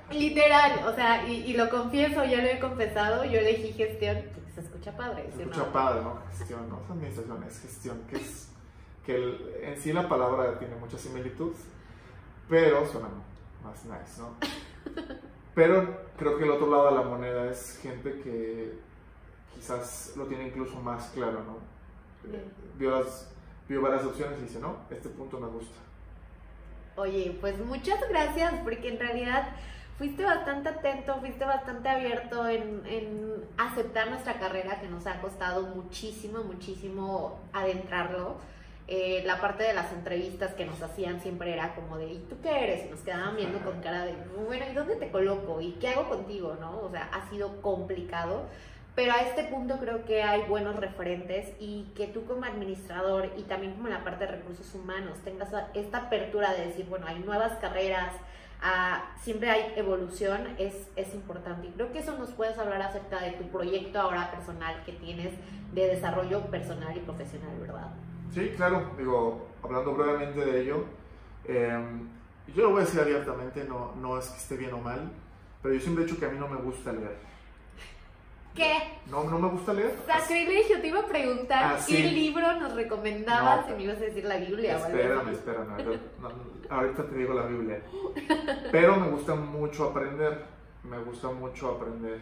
Literal, 0.10 0.80
o 0.86 0.94
sea, 0.94 1.28
y, 1.28 1.42
y, 1.42 1.52
lo 1.52 1.68
confieso, 1.68 2.24
ya 2.24 2.38
lo 2.38 2.48
he 2.48 2.58
confesado, 2.58 3.24
yo 3.24 3.38
elegí 3.38 3.72
gestión 3.72 4.39
se 4.60 4.66
escucha 4.66 4.96
padre. 4.96 5.30
Se 5.34 5.42
escucha 5.42 5.72
padre, 5.72 6.02
¿no? 6.02 6.22
Gestión, 6.36 6.68
no 6.68 6.80
es 6.80 6.90
administración, 6.90 7.44
es 7.44 7.60
gestión, 7.60 8.00
que 8.08 8.16
es 8.16 8.48
que 9.04 9.62
en 9.62 9.80
sí 9.80 9.92
la 9.92 10.08
palabra 10.08 10.58
tiene 10.58 10.76
mucha 10.76 10.98
similitud, 10.98 11.52
pero 12.48 12.86
suena 12.86 13.08
más 13.64 13.84
nice, 13.84 14.20
¿no? 14.20 14.34
Pero 15.54 16.06
creo 16.16 16.38
que 16.38 16.44
el 16.44 16.50
otro 16.52 16.70
lado 16.70 16.90
de 16.90 16.94
la 16.94 17.02
moneda 17.02 17.50
es 17.50 17.80
gente 17.82 18.20
que 18.20 18.78
quizás 19.52 20.12
lo 20.16 20.26
tiene 20.26 20.46
incluso 20.46 20.76
más 20.80 21.10
claro, 21.10 21.42
¿no? 21.44 21.58
Vio, 22.78 22.92
las, 22.92 23.28
vio 23.68 23.82
varias 23.82 24.04
opciones 24.04 24.38
y 24.38 24.42
dice, 24.42 24.60
no, 24.60 24.76
este 24.90 25.08
punto 25.08 25.40
me 25.40 25.48
gusta. 25.48 25.76
Oye, 26.96 27.36
pues 27.40 27.58
muchas 27.58 27.98
gracias, 28.08 28.54
porque 28.62 28.90
en 28.90 29.00
realidad 29.00 29.48
fuiste 30.00 30.24
bastante 30.24 30.70
atento, 30.70 31.16
fuiste 31.20 31.44
bastante 31.44 31.90
abierto 31.90 32.48
en, 32.48 33.44
aceptar 33.58 34.08
nuestra 34.08 34.38
carrera 34.38 34.80
que 34.80 34.88
nos 34.88 35.06
ha 35.06 35.20
costado 35.20 35.66
muchísimo, 35.74 36.42
muchísimo 36.42 37.38
adentrarlo. 37.52 38.36
Eh, 38.88 39.22
la 39.26 39.38
parte 39.42 39.62
de 39.62 39.74
las 39.74 39.92
entrevistas 39.92 40.54
que 40.54 40.64
nos 40.64 40.80
hacían 40.80 41.20
siempre 41.20 41.52
era 41.52 41.74
como 41.74 41.98
de, 41.98 42.14
¿y 42.14 42.18
tú 42.30 42.36
qué 42.42 42.64
eres? 42.64 42.86
Y 42.86 42.88
nos 42.88 43.00
quedaban 43.00 43.36
viendo 43.36 43.58
con 43.58 43.82
cara 43.82 44.06
de, 44.06 44.14
bueno, 44.48 44.64
¿y 44.70 44.74
dónde 44.74 44.96
te 44.96 45.10
coloco? 45.10 45.60
¿Y 45.60 45.72
qué 45.72 45.88
hago 45.88 46.08
contigo? 46.08 46.56
¿no? 46.58 46.80
O 46.80 46.90
sea, 46.90 47.10
ha 47.12 47.28
sido 47.28 47.60
complicado. 47.60 48.46
Pero 48.94 49.12
a 49.12 49.20
este 49.20 49.44
punto 49.44 49.76
creo 49.76 50.06
que 50.06 50.22
hay 50.22 50.44
buenos 50.44 50.76
referentes 50.76 51.52
y 51.60 51.92
que 51.94 52.06
tú 52.06 52.24
como 52.24 52.46
administrador 52.46 53.30
y 53.36 53.42
también 53.42 53.74
como 53.74 53.88
la 53.88 54.02
parte 54.02 54.24
de 54.24 54.32
recursos 54.32 54.74
humanos 54.74 55.18
tengas 55.24 55.50
esta 55.74 55.98
apertura 55.98 56.54
de 56.54 56.68
decir, 56.68 56.86
bueno, 56.86 57.06
hay 57.06 57.18
nuevas 57.18 57.52
carreras, 57.58 58.14
siempre 59.22 59.50
hay 59.50 59.72
evolución, 59.76 60.40
es, 60.58 60.88
es 60.96 61.14
importante. 61.14 61.70
Creo 61.74 61.92
que 61.92 62.00
eso 62.00 62.16
nos 62.18 62.30
puedes 62.30 62.58
hablar 62.58 62.82
acerca 62.82 63.20
de 63.20 63.32
tu 63.32 63.44
proyecto 63.48 64.00
ahora 64.00 64.30
personal 64.30 64.82
que 64.84 64.92
tienes 64.92 65.32
de 65.72 65.86
desarrollo 65.86 66.42
personal 66.50 66.96
y 66.96 67.00
profesional, 67.00 67.56
¿verdad? 67.60 67.92
Sí, 68.32 68.52
claro, 68.56 68.90
digo, 68.98 69.48
hablando 69.62 69.94
brevemente 69.94 70.44
de 70.44 70.62
ello, 70.62 70.84
em, 71.46 72.08
yo 72.54 72.64
lo 72.64 72.70
voy 72.70 72.82
a 72.82 72.84
decir 72.84 73.00
abiertamente, 73.00 73.64
no, 73.64 73.94
no 73.96 74.18
es 74.18 74.28
que 74.28 74.38
esté 74.38 74.56
bien 74.56 74.72
o 74.74 74.78
mal, 74.78 75.10
pero 75.62 75.74
yo 75.74 75.80
siempre 75.80 76.04
he 76.04 76.06
dicho 76.06 76.18
que 76.18 76.26
a 76.26 76.30
mí 76.30 76.38
no 76.38 76.48
me 76.48 76.56
gusta 76.56 76.92
leer. 76.92 77.29
¿Qué? 78.54 78.74
No, 79.06 79.24
no 79.24 79.38
me 79.38 79.48
gusta 79.48 79.72
leer. 79.72 79.94
Sacrilegio, 80.06 80.80
te 80.80 80.88
iba 80.88 81.00
a 81.00 81.06
preguntar 81.06 81.76
Ah, 81.76 81.78
qué 81.86 82.02
libro 82.10 82.52
nos 82.60 82.74
recomendabas 82.74 83.66
No. 83.68 83.74
y 83.74 83.76
me 83.78 83.82
ibas 83.84 83.96
a 83.98 84.00
decir 84.00 84.24
la 84.24 84.36
Biblia. 84.38 84.76
Espérame, 84.76 85.28
espérame. 85.32 85.70
ahorita- 85.70 86.00
no, 86.20 86.28
no, 86.28 86.34
ahorita 86.68 87.04
te 87.06 87.14
digo 87.16 87.34
la 87.34 87.46
Biblia. 87.46 87.80
Pero 88.72 88.96
me 88.96 89.08
gusta 89.08 89.34
mucho 89.34 89.84
aprender. 89.90 90.44
Me 90.82 90.98
gusta 90.98 91.28
mucho 91.28 91.68
aprender. 91.76 92.20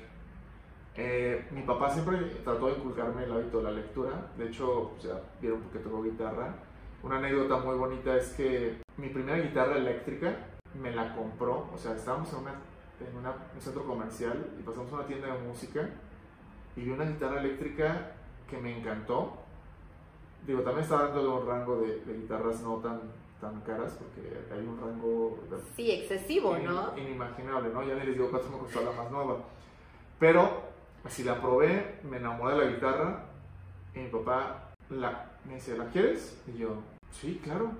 Eh, 0.97 1.47
mi 1.53 1.63
papá 1.63 1.91
siempre 1.91 2.19
trató 2.45 2.67
de 2.67 2.73
inculcarme 2.75 3.25
el 3.25 3.33
hábito 3.33 3.59
de 3.59 3.65
la 3.65 3.71
lectura. 3.71 4.11
De 4.37 4.47
hecho, 4.49 4.93
o 4.97 5.01
sea, 5.01 5.21
vieron 5.41 5.61
porque 5.63 5.79
toco 5.79 6.03
guitarra. 6.03 6.55
Una 7.03 7.19
anécdota 7.19 7.57
muy 7.59 7.77
bonita 7.77 8.17
es 8.17 8.31
que 8.31 8.83
mi 8.97 9.09
primera 9.09 9.39
guitarra 9.39 9.77
eléctrica 9.77 10.35
me 10.75 10.91
la 10.91 11.15
compró. 11.15 11.71
O 11.73 11.79
sea, 11.79 11.95
estábamos 11.95 12.33
en, 12.33 12.41
una, 12.41 12.55
en 13.09 13.17
una- 13.17 13.37
un 13.55 13.61
centro 13.61 13.85
comercial 13.85 14.45
y 14.59 14.63
pasamos 14.63 14.93
a 14.93 14.97
una 14.97 15.07
tienda 15.07 15.29
de 15.33 15.39
música 15.47 15.89
y 16.79 16.85
vi 16.85 16.91
una 16.91 17.05
guitarra 17.05 17.41
eléctrica 17.41 18.13
que 18.49 18.57
me 18.59 18.79
encantó. 18.79 19.33
Digo, 20.47 20.61
también 20.63 20.85
estaba 20.85 21.09
de 21.11 21.27
un 21.27 21.47
rango 21.47 21.81
de, 21.81 22.01
de 22.05 22.15
guitarras 22.15 22.61
no 22.63 22.77
tan, 22.77 23.01
tan 23.41 23.61
caras, 23.63 23.99
porque 23.99 24.39
hay 24.53 24.61
un 24.67 24.81
rango 24.81 25.39
de- 25.51 25.59
Sí, 25.75 25.91
excesivo, 25.91 26.57
in- 26.57 26.65
¿no? 26.67 26.97
inimaginable, 26.97 27.71
¿no? 27.71 27.83
Ya 27.83 27.95
ni 27.97 28.05
les 28.07 28.15
digo 28.15 28.31
cuánto 28.31 28.49
me 28.51 28.59
costó 28.59 28.81
la 28.83 28.93
más 28.93 29.11
nueva. 29.11 29.39
Pero, 30.19 30.63
así 31.05 31.25
la 31.25 31.41
probé, 31.41 32.01
me 32.05 32.17
enamoré 32.19 32.57
de 32.57 32.65
la 32.65 32.71
guitarra 32.71 33.25
y 33.95 33.99
mi 34.01 34.09
papá 34.09 34.71
la, 34.91 35.33
me 35.45 35.55
dice, 35.57 35.77
¿la 35.77 35.87
quieres? 35.87 36.41
Y 36.47 36.59
yo, 36.59 36.77
sí, 37.11 37.41
claro. 37.43 37.73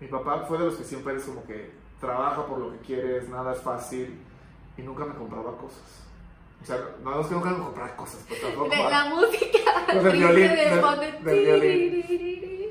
Mi 0.00 0.08
papá 0.08 0.40
fue 0.46 0.58
de 0.58 0.64
los 0.66 0.76
que 0.76 0.84
siempre 0.84 1.14
es 1.16 1.24
como 1.24 1.44
que 1.44 1.70
trabaja 2.00 2.46
por 2.46 2.58
lo 2.58 2.72
que 2.72 2.78
quieres, 2.78 3.28
nada 3.28 3.52
es 3.52 3.60
fácil 3.60 4.18
y 4.76 4.82
nunca 4.82 5.04
me 5.04 5.14
compraba 5.14 5.56
cosas. 5.56 6.05
O 6.62 6.66
sea, 6.66 6.78
no 7.02 7.20
es 7.20 7.26
que 7.28 7.34
nunca 7.34 7.50
me 7.50 7.58
compraba 7.58 7.96
cosas, 7.96 8.24
pero 8.28 8.40
tampoco... 8.48 8.70
De 8.70 8.90
la 8.90 9.04
música. 9.06 9.58
Pues 9.86 10.02
del 10.04 10.16
violín, 10.18 10.48
de 10.48 10.56
del- 10.56 11.24
del 11.24 11.44
violín. 11.44 12.02
Tiriririrí. 12.02 12.70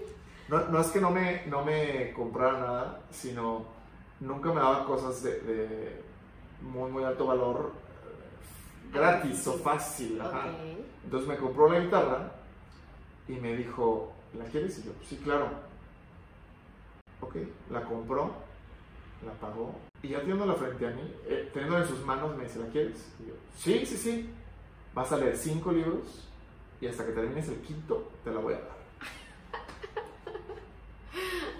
No, 0.50 0.60
no 0.67 0.82
es 0.82 0.88
que 0.88 1.00
no 1.00 1.12
me, 1.12 1.45
no 1.48 1.63
me 1.63 2.12
comprara 2.13 2.60
nada, 2.60 3.00
sino 3.12 3.65
nunca 4.19 4.50
me 4.50 4.56
daba 4.60 4.86
cosas 4.86 5.24
de, 5.24 5.39
de 5.39 6.02
muy, 6.62 6.91
muy 6.91 7.04
alto 7.04 7.26
valor 7.28 7.71
gratis 8.91 9.48
o 9.48 9.54
fácil. 9.54 10.19
ajá. 10.21 10.48
Entonces 11.04 11.28
me 11.30 11.38
compró 11.38 11.69
la 11.71 11.80
guitarra 11.80 12.32
y 13.28 13.34
me 13.34 13.56
dijo, 13.56 14.12
¿la 14.38 14.45
quieres? 14.45 14.78
Y 14.80 14.84
yo, 14.84 14.91
sí, 15.08 15.17
claro. 15.24 15.50
Ok, 17.21 17.36
la 17.71 17.82
compró, 17.84 18.32
la 19.26 19.34
pagó 19.34 19.74
y 20.02 20.10
ya 20.10 20.20
teniéndola 20.20 20.54
frente 20.56 20.88
a 20.88 20.92
mí, 20.92 21.14
eh, 21.26 21.50
teniéndola 21.54 21.84
en 21.84 21.90
sus 21.90 22.06
manos, 22.06 22.36
me 22.38 22.44
dice, 22.44 22.60
¿la 22.60 22.68
quieres? 22.68 23.12
Y 23.24 23.28
yo, 23.30 23.34
sí, 23.58 23.86
sí, 23.86 23.98
sí. 23.98 24.30
Vas 24.94 25.12
a 25.12 25.18
leer 25.18 25.36
cinco 25.36 25.72
libros 25.72 26.30
y 26.80 26.88
hasta 26.88 27.06
que 27.06 27.12
termines 27.12 27.48
el 27.50 27.60
quinto 27.62 28.12
te 28.24 28.32
la 28.32 28.40
voy 28.40 28.54
a 28.54 28.60
dar. 28.60 28.70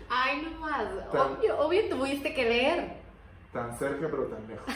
Ay, 0.10 0.41
no 0.43 0.60
más. 0.60 0.86
Tan- 1.12 1.34
Obvio, 1.34 1.60
obvio 1.60 1.89
tuviste 1.89 2.34
que 2.34 2.43
leer. 2.43 2.97
Tan 3.51 3.78
cerca 3.78 4.08
pero 4.10 4.25
tan 4.25 4.47
lejos. 4.47 4.65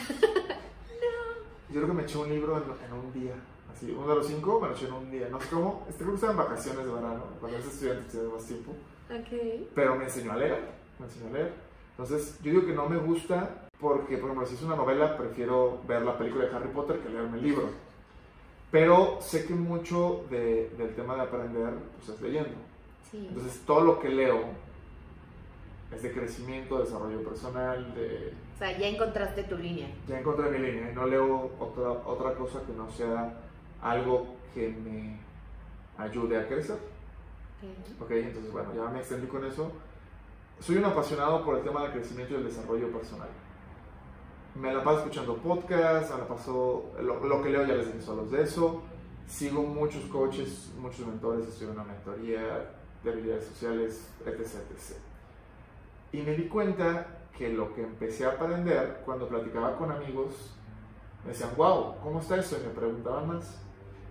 Yo 1.68 1.76
creo 1.76 1.86
que 1.86 1.92
me 1.92 2.02
eché 2.02 2.18
un 2.18 2.28
libro 2.28 2.56
en, 2.56 2.64
en 2.86 2.92
un 2.92 3.12
día. 3.12 3.34
Así, 3.72 3.92
uno 3.92 4.08
de 4.08 4.14
los 4.16 4.26
cinco 4.26 4.60
me 4.60 4.68
lo 4.68 4.74
eché 4.74 4.86
en 4.86 4.92
un 4.94 5.10
día. 5.10 5.28
No 5.30 5.40
sé 5.40 5.48
cómo. 5.50 5.86
Este 5.88 5.98
creo 6.02 6.10
que 6.10 6.14
estaba 6.16 6.32
en 6.32 6.38
vacaciones 6.38 6.84
de 6.84 6.92
verano, 6.92 7.24
cuando 7.38 7.58
eres 7.58 7.70
estudiante 7.72 8.10
tienes 8.10 8.32
más 8.32 8.44
tiempo. 8.46 8.72
Ok. 9.10 9.68
Pero 9.74 9.96
me 9.96 10.04
enseñó 10.04 10.32
a 10.32 10.36
leer. 10.36 10.60
Me 10.98 11.06
enseñó 11.06 11.28
a 11.28 11.32
leer. 11.32 11.52
Entonces, 11.92 12.38
yo 12.42 12.50
digo 12.52 12.66
que 12.66 12.72
no 12.72 12.88
me 12.88 12.96
gusta 12.96 13.68
porque, 13.80 14.16
por 14.16 14.26
ejemplo, 14.30 14.46
si 14.46 14.54
es 14.54 14.62
una 14.62 14.76
novela, 14.76 15.16
prefiero 15.16 15.80
ver 15.86 16.02
la 16.02 16.16
película 16.16 16.44
de 16.46 16.54
Harry 16.56 16.68
Potter 16.68 16.98
que 17.00 17.08
leerme 17.08 17.38
el 17.38 17.44
libro. 17.44 17.68
Pero 18.70 19.18
sé 19.20 19.46
que 19.46 19.54
mucho 19.54 20.24
de- 20.30 20.70
del 20.78 20.94
tema 20.94 21.14
de 21.16 21.22
aprender 21.22 21.74
pues, 21.96 22.16
es 22.16 22.22
leyendo. 22.22 22.50
Sí. 23.10 23.26
Entonces, 23.28 23.60
todo 23.66 23.80
lo 23.82 23.98
que 23.98 24.08
leo 24.08 24.38
es 25.92 26.02
de 26.02 26.12
crecimiento, 26.12 26.78
desarrollo 26.78 27.22
personal, 27.24 27.94
de 27.94 28.32
O 28.54 28.58
sea, 28.58 28.78
ya 28.78 28.86
encontraste 28.86 29.42
tu 29.44 29.56
línea. 29.56 29.88
ya 30.06 30.20
encontré 30.20 30.48
mi 30.50 30.58
línea 30.58 30.92
no 30.94 31.06
leo 31.06 31.50
otra, 31.58 31.90
otra 31.90 32.34
cosa 32.34 32.60
que 32.64 32.72
no 32.74 32.88
sea 32.90 33.34
algo 33.82 34.36
que 34.54 34.68
me 34.68 35.18
ayude 35.98 36.38
a 36.38 36.46
crecer. 36.46 36.76
Ok. 36.76 38.02
Ok, 38.02 38.10
entonces 38.12 38.52
bueno, 38.52 38.72
ya 38.74 38.84
me 38.90 39.00
extendí 39.00 39.26
con 39.26 39.44
eso. 39.44 39.72
Soy 40.60 40.76
un 40.76 40.84
apasionado 40.84 41.42
por 41.42 41.56
el 41.56 41.64
tema 41.64 41.82
del 41.82 41.92
crecimiento 41.92 42.34
y 42.34 42.36
el 42.36 42.44
desarrollo 42.44 42.92
personal. 42.92 43.28
Me 44.54 44.74
la 44.74 44.84
paso 44.84 44.98
escuchando 44.98 45.36
podcasts, 45.36 46.12
me 46.12 46.18
la 46.18 46.28
paso, 46.28 46.92
lo, 47.00 47.24
lo 47.24 47.42
que 47.42 47.48
leo 47.48 47.64
ya 47.64 47.74
les 47.74 47.86
dije 47.86 48.02
solos 48.02 48.30
de 48.30 48.42
eso. 48.42 48.82
Sigo 49.26 49.62
muchos 49.62 50.04
coaches, 50.04 50.70
muchos 50.78 51.06
mentores, 51.06 51.48
estoy 51.48 51.68
en 51.68 51.72
una 51.72 51.84
mentoría 51.84 52.72
de 53.02 53.10
habilidades 53.10 53.46
sociales, 53.46 54.06
etc, 54.26 54.38
etc. 54.38 54.98
Y 56.12 56.20
me 56.20 56.34
di 56.34 56.46
cuenta 56.46 57.06
que 57.38 57.48
lo 57.48 57.74
que 57.74 57.82
empecé 57.82 58.26
a 58.26 58.32
aprender 58.32 59.00
cuando 59.06 59.28
platicaba 59.28 59.78
con 59.78 59.90
amigos, 59.90 60.54
me 61.24 61.30
decían, 61.30 61.50
wow, 61.56 61.96
¿cómo 62.02 62.20
está 62.20 62.36
eso? 62.36 62.58
Y 62.58 62.66
me 62.66 62.74
preguntaban 62.74 63.28
más. 63.28 63.62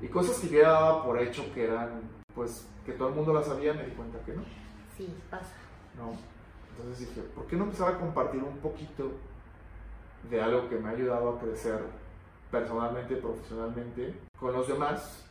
Y 0.01 0.07
cosas 0.07 0.39
que 0.39 0.47
yo 0.47 0.63
daba 0.63 1.03
por 1.03 1.19
hecho 1.21 1.43
que 1.53 1.65
eran, 1.65 2.01
pues, 2.33 2.65
que 2.85 2.93
todo 2.93 3.09
el 3.09 3.15
mundo 3.15 3.33
las 3.33 3.45
sabía, 3.45 3.73
me 3.73 3.83
di 3.83 3.91
cuenta 3.91 4.17
que 4.25 4.33
no. 4.33 4.41
Sí, 4.97 5.13
pasa. 5.29 5.53
¿no? 5.99 6.38
Entonces 6.79 7.09
dije, 7.09 7.21
¿por 7.35 7.45
qué 7.45 7.55
no 7.55 7.65
empezar 7.65 7.93
a 7.93 7.99
compartir 7.99 8.41
un 8.41 8.57
poquito 8.57 9.11
de 10.29 10.41
algo 10.41 10.69
que 10.69 10.75
me 10.75 10.89
ha 10.89 10.91
ayudado 10.91 11.29
a 11.29 11.39
crecer 11.39 11.79
personalmente, 12.49 13.17
profesionalmente, 13.17 14.13
con 14.39 14.53
los 14.53 14.67
demás, 14.67 15.25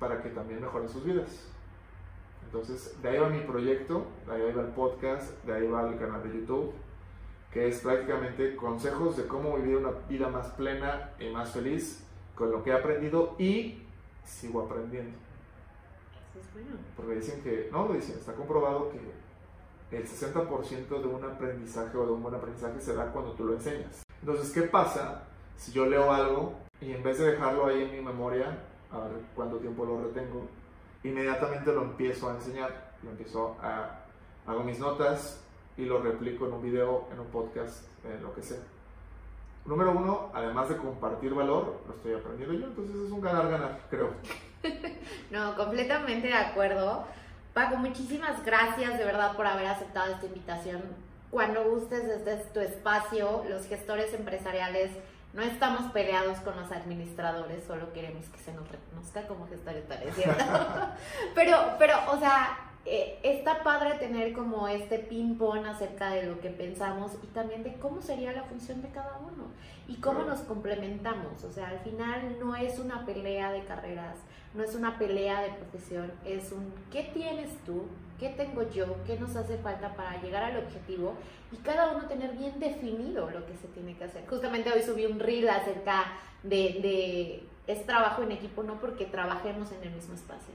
para 0.00 0.20
que 0.20 0.30
también 0.30 0.60
mejoren 0.60 0.88
sus 0.88 1.04
vidas? 1.04 1.46
Entonces, 2.44 3.00
de 3.00 3.08
ahí 3.08 3.18
va 3.18 3.28
mi 3.28 3.40
proyecto, 3.40 4.06
de 4.26 4.32
ahí 4.32 4.52
va 4.52 4.62
el 4.62 4.68
podcast, 4.68 5.44
de 5.44 5.52
ahí 5.54 5.68
va 5.68 5.88
el 5.88 5.98
canal 5.98 6.22
de 6.22 6.40
YouTube, 6.40 6.72
que 7.52 7.68
es 7.68 7.80
prácticamente 7.80 8.56
consejos 8.56 9.16
de 9.16 9.26
cómo 9.26 9.56
vivir 9.56 9.76
una 9.76 9.90
vida 10.08 10.28
más 10.28 10.48
plena 10.48 11.12
y 11.20 11.30
más 11.30 11.50
feliz 11.50 12.04
con 12.34 12.50
lo 12.50 12.62
que 12.62 12.70
he 12.70 12.72
aprendido 12.72 13.36
y 13.38 13.82
sigo 14.24 14.62
aprendiendo. 14.62 15.16
Eso 16.30 16.40
es 16.40 16.52
bueno. 16.52 16.76
Porque 16.96 17.14
dicen 17.14 17.42
que, 17.42 17.68
no, 17.70 17.88
dicen, 17.92 18.16
está 18.18 18.34
comprobado 18.34 18.90
que 18.90 18.98
el 19.90 20.06
60% 20.06 20.88
de 20.88 21.06
un 21.06 21.24
aprendizaje 21.24 21.96
o 21.96 22.06
de 22.06 22.12
un 22.12 22.22
buen 22.22 22.34
aprendizaje 22.34 22.80
se 22.80 22.94
da 22.94 23.10
cuando 23.12 23.32
tú 23.32 23.44
lo 23.44 23.54
enseñas. 23.54 24.02
Entonces, 24.20 24.50
¿qué 24.52 24.62
pasa 24.62 25.22
si 25.56 25.72
yo 25.72 25.86
leo 25.86 26.12
algo 26.12 26.54
y 26.80 26.92
en 26.92 27.02
vez 27.02 27.18
de 27.18 27.32
dejarlo 27.32 27.66
ahí 27.66 27.82
en 27.82 27.92
mi 27.92 28.00
memoria, 28.00 28.58
a 28.92 28.98
ver 28.98 29.12
cuánto 29.34 29.56
tiempo 29.56 29.84
lo 29.84 30.02
retengo, 30.02 30.46
inmediatamente 31.02 31.72
lo 31.72 31.82
empiezo 31.82 32.30
a 32.30 32.34
enseñar, 32.34 32.92
lo 33.02 33.10
empiezo 33.10 33.56
a, 33.62 34.00
hago 34.46 34.62
mis 34.62 34.78
notas 34.78 35.42
y 35.76 35.84
lo 35.84 36.00
replico 36.00 36.46
en 36.46 36.52
un 36.52 36.62
video, 36.62 37.08
en 37.12 37.20
un 37.20 37.26
podcast, 37.26 37.84
en 38.04 38.22
lo 38.22 38.34
que 38.34 38.42
sea. 38.42 38.58
Número 39.64 39.92
uno, 39.92 40.30
además 40.32 40.68
de 40.68 40.76
compartir 40.76 41.34
valor, 41.34 41.80
lo 41.86 41.94
estoy 41.94 42.14
aprendiendo 42.14 42.54
yo, 42.54 42.66
entonces 42.66 42.96
es 42.96 43.10
un 43.10 43.20
ganar-ganar, 43.20 43.80
creo. 43.90 44.10
No, 45.30 45.54
completamente 45.56 46.26
de 46.26 46.34
acuerdo. 46.34 47.04
Paco, 47.54 47.76
muchísimas 47.76 48.44
gracias 48.44 48.98
de 48.98 49.04
verdad 49.04 49.36
por 49.36 49.46
haber 49.46 49.66
aceptado 49.66 50.12
esta 50.12 50.26
invitación. 50.26 50.82
Cuando 51.30 51.64
gustes, 51.64 52.04
este 52.04 52.34
es 52.34 52.52
tu 52.52 52.60
espacio. 52.60 53.44
Los 53.48 53.66
gestores 53.66 54.14
empresariales 54.14 54.90
no 55.34 55.42
estamos 55.42 55.90
peleados 55.92 56.38
con 56.38 56.56
los 56.56 56.72
administradores, 56.72 57.64
solo 57.66 57.92
queremos 57.92 58.26
que 58.26 58.38
se 58.38 58.52
nos 58.52 58.66
reconozca 58.68 59.26
como 59.26 59.46
gestores, 59.46 59.86
¿tal 59.86 60.02
es 60.02 60.14
cierto? 60.14 60.44
pero, 61.34 61.74
pero, 61.78 61.96
o 62.10 62.18
sea, 62.18 62.67
eh, 62.84 63.18
está 63.22 63.62
padre 63.62 63.98
tener 63.98 64.32
como 64.32 64.68
este 64.68 64.98
ping-pong 64.98 65.66
acerca 65.66 66.10
de 66.10 66.24
lo 66.24 66.40
que 66.40 66.50
pensamos 66.50 67.12
y 67.22 67.26
también 67.28 67.62
de 67.62 67.74
cómo 67.74 68.00
sería 68.00 68.32
la 68.32 68.44
función 68.44 68.82
de 68.82 68.88
cada 68.88 69.18
uno 69.18 69.48
y 69.86 69.96
cómo 69.96 70.22
nos 70.24 70.40
complementamos. 70.40 71.44
O 71.44 71.52
sea, 71.52 71.68
al 71.68 71.80
final 71.80 72.38
no 72.40 72.56
es 72.56 72.78
una 72.78 73.04
pelea 73.04 73.52
de 73.52 73.64
carreras, 73.64 74.16
no 74.54 74.62
es 74.62 74.74
una 74.74 74.98
pelea 74.98 75.42
de 75.42 75.50
profesión, 75.50 76.12
es 76.24 76.52
un 76.52 76.72
¿qué 76.90 77.10
tienes 77.12 77.50
tú? 77.64 77.84
¿Qué 78.18 78.30
tengo 78.30 78.68
yo? 78.70 78.96
¿Qué 79.06 79.18
nos 79.18 79.36
hace 79.36 79.58
falta 79.58 79.94
para 79.94 80.20
llegar 80.20 80.42
al 80.42 80.56
objetivo? 80.56 81.14
Y 81.52 81.56
cada 81.58 81.92
uno 81.92 82.06
tener 82.06 82.32
bien 82.36 82.58
definido 82.58 83.30
lo 83.30 83.46
que 83.46 83.56
se 83.56 83.68
tiene 83.68 83.96
que 83.96 84.04
hacer. 84.04 84.26
Justamente 84.26 84.72
hoy 84.72 84.82
subí 84.82 85.06
un 85.06 85.20
reel 85.20 85.48
acerca 85.48 86.06
de, 86.42 86.58
de 86.82 87.48
es 87.68 87.84
trabajo 87.84 88.22
en 88.22 88.32
equipo, 88.32 88.62
no 88.62 88.80
porque 88.80 89.04
trabajemos 89.04 89.70
en 89.72 89.82
el 89.82 89.90
mismo 89.94 90.14
espacio, 90.14 90.54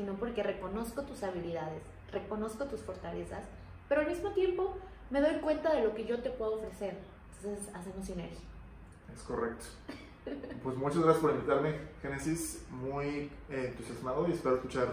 sino 0.00 0.14
porque 0.14 0.42
reconozco 0.42 1.02
tus 1.02 1.22
habilidades, 1.22 1.82
reconozco 2.10 2.64
tus 2.64 2.80
fortalezas, 2.80 3.42
pero 3.86 4.00
al 4.00 4.06
mismo 4.06 4.30
tiempo 4.30 4.74
me 5.10 5.20
doy 5.20 5.34
cuenta 5.40 5.74
de 5.74 5.82
lo 5.82 5.94
que 5.94 6.06
yo 6.06 6.22
te 6.22 6.30
puedo 6.30 6.54
ofrecer. 6.54 6.96
Entonces 7.36 7.68
hacemos 7.74 8.06
sinergia. 8.06 8.40
Es 9.14 9.22
correcto. 9.22 9.66
Pues 10.62 10.76
muchas 10.76 11.02
gracias 11.02 11.20
por 11.20 11.32
invitarme, 11.32 11.74
Génesis. 12.00 12.64
Muy 12.70 13.30
eh, 13.50 13.66
entusiasmado 13.68 14.26
y 14.26 14.32
espero 14.32 14.56
escuchar 14.56 14.88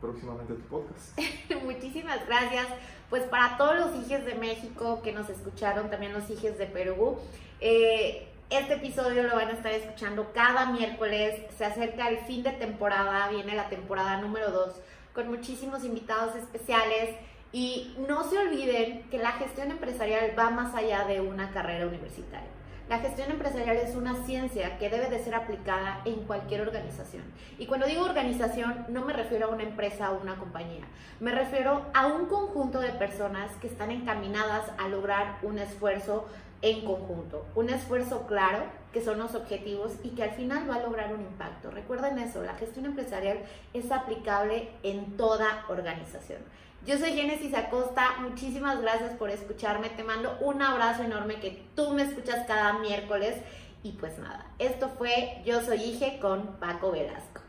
próximamente 0.00 0.54
tu 0.54 0.62
podcast. 0.68 1.18
Muchísimas 1.64 2.24
gracias. 2.24 2.68
Pues 3.10 3.24
para 3.24 3.56
todos 3.56 3.78
los 3.78 3.96
hijos 3.96 4.24
de 4.24 4.36
México 4.36 5.02
que 5.02 5.12
nos 5.12 5.28
escucharon, 5.28 5.90
también 5.90 6.12
los 6.12 6.30
hijos 6.30 6.56
de 6.56 6.66
Perú, 6.66 7.18
eh, 7.60 8.28
Este 8.50 8.74
episodio 8.74 9.24
lo 9.24 9.34
van 9.34 9.48
a 9.48 9.52
estar 9.52 9.72
escuchando 9.72 10.32
cada 10.32 10.72
miércoles. 10.72 11.38
Se 11.58 11.66
acerca 11.66 12.08
el 12.08 12.16
fin 12.20 12.42
de 12.42 12.52
temporada, 12.52 13.28
viene 13.28 13.54
la 13.54 13.68
temporada 13.68 14.22
número 14.22 14.50
2 14.50 14.74
con 15.12 15.28
muchísimos 15.28 15.84
invitados 15.84 16.34
especiales. 16.34 17.14
Y 17.52 17.94
no 18.08 18.24
se 18.24 18.38
olviden 18.38 19.02
que 19.10 19.18
la 19.18 19.32
gestión 19.32 19.70
empresarial 19.70 20.32
va 20.38 20.48
más 20.48 20.74
allá 20.74 21.04
de 21.04 21.20
una 21.20 21.50
carrera 21.50 21.86
universitaria. 21.86 22.48
La 22.88 23.00
gestión 23.00 23.30
empresarial 23.30 23.76
es 23.76 23.94
una 23.94 24.14
ciencia 24.24 24.78
que 24.78 24.88
debe 24.88 25.10
de 25.10 25.22
ser 25.22 25.34
aplicada 25.34 26.00
en 26.06 26.24
cualquier 26.24 26.62
organización. 26.62 27.24
Y 27.58 27.66
cuando 27.66 27.86
digo 27.86 28.02
organización, 28.02 28.86
no 28.88 29.04
me 29.04 29.12
refiero 29.12 29.48
a 29.48 29.50
una 29.50 29.64
empresa 29.64 30.10
o 30.10 30.22
una 30.22 30.36
compañía. 30.36 30.86
Me 31.20 31.32
refiero 31.32 31.84
a 31.92 32.06
un 32.06 32.26
conjunto 32.26 32.80
de 32.80 32.92
personas 32.92 33.50
que 33.60 33.66
están 33.66 33.90
encaminadas 33.90 34.70
a 34.78 34.88
lograr 34.88 35.36
un 35.42 35.58
esfuerzo 35.58 36.28
en 36.62 36.84
conjunto, 36.84 37.44
un 37.54 37.70
esfuerzo 37.70 38.26
claro, 38.26 38.64
que 38.92 39.02
son 39.02 39.18
los 39.18 39.34
objetivos 39.34 39.92
y 40.02 40.10
que 40.10 40.24
al 40.24 40.32
final 40.32 40.68
va 40.68 40.76
a 40.76 40.82
lograr 40.82 41.14
un 41.14 41.20
impacto. 41.20 41.70
Recuerden 41.70 42.18
eso, 42.18 42.42
la 42.42 42.54
gestión 42.54 42.86
empresarial 42.86 43.38
es 43.74 43.92
aplicable 43.92 44.68
en 44.82 45.16
toda 45.16 45.64
organización. 45.68 46.40
Yo 46.86 46.96
soy 46.96 47.12
Génesis 47.12 47.54
Acosta, 47.54 48.16
muchísimas 48.20 48.80
gracias 48.80 49.12
por 49.12 49.30
escucharme, 49.30 49.90
te 49.90 50.04
mando 50.04 50.38
un 50.40 50.62
abrazo 50.62 51.02
enorme 51.02 51.40
que 51.40 51.62
tú 51.74 51.90
me 51.90 52.02
escuchas 52.02 52.46
cada 52.46 52.74
miércoles 52.74 53.36
y 53.82 53.92
pues 53.92 54.18
nada, 54.18 54.46
esto 54.58 54.88
fue 54.96 55.42
Yo 55.44 55.60
Soy 55.60 55.82
Ige 55.82 56.18
con 56.20 56.56
Paco 56.58 56.90
Velasco. 56.92 57.42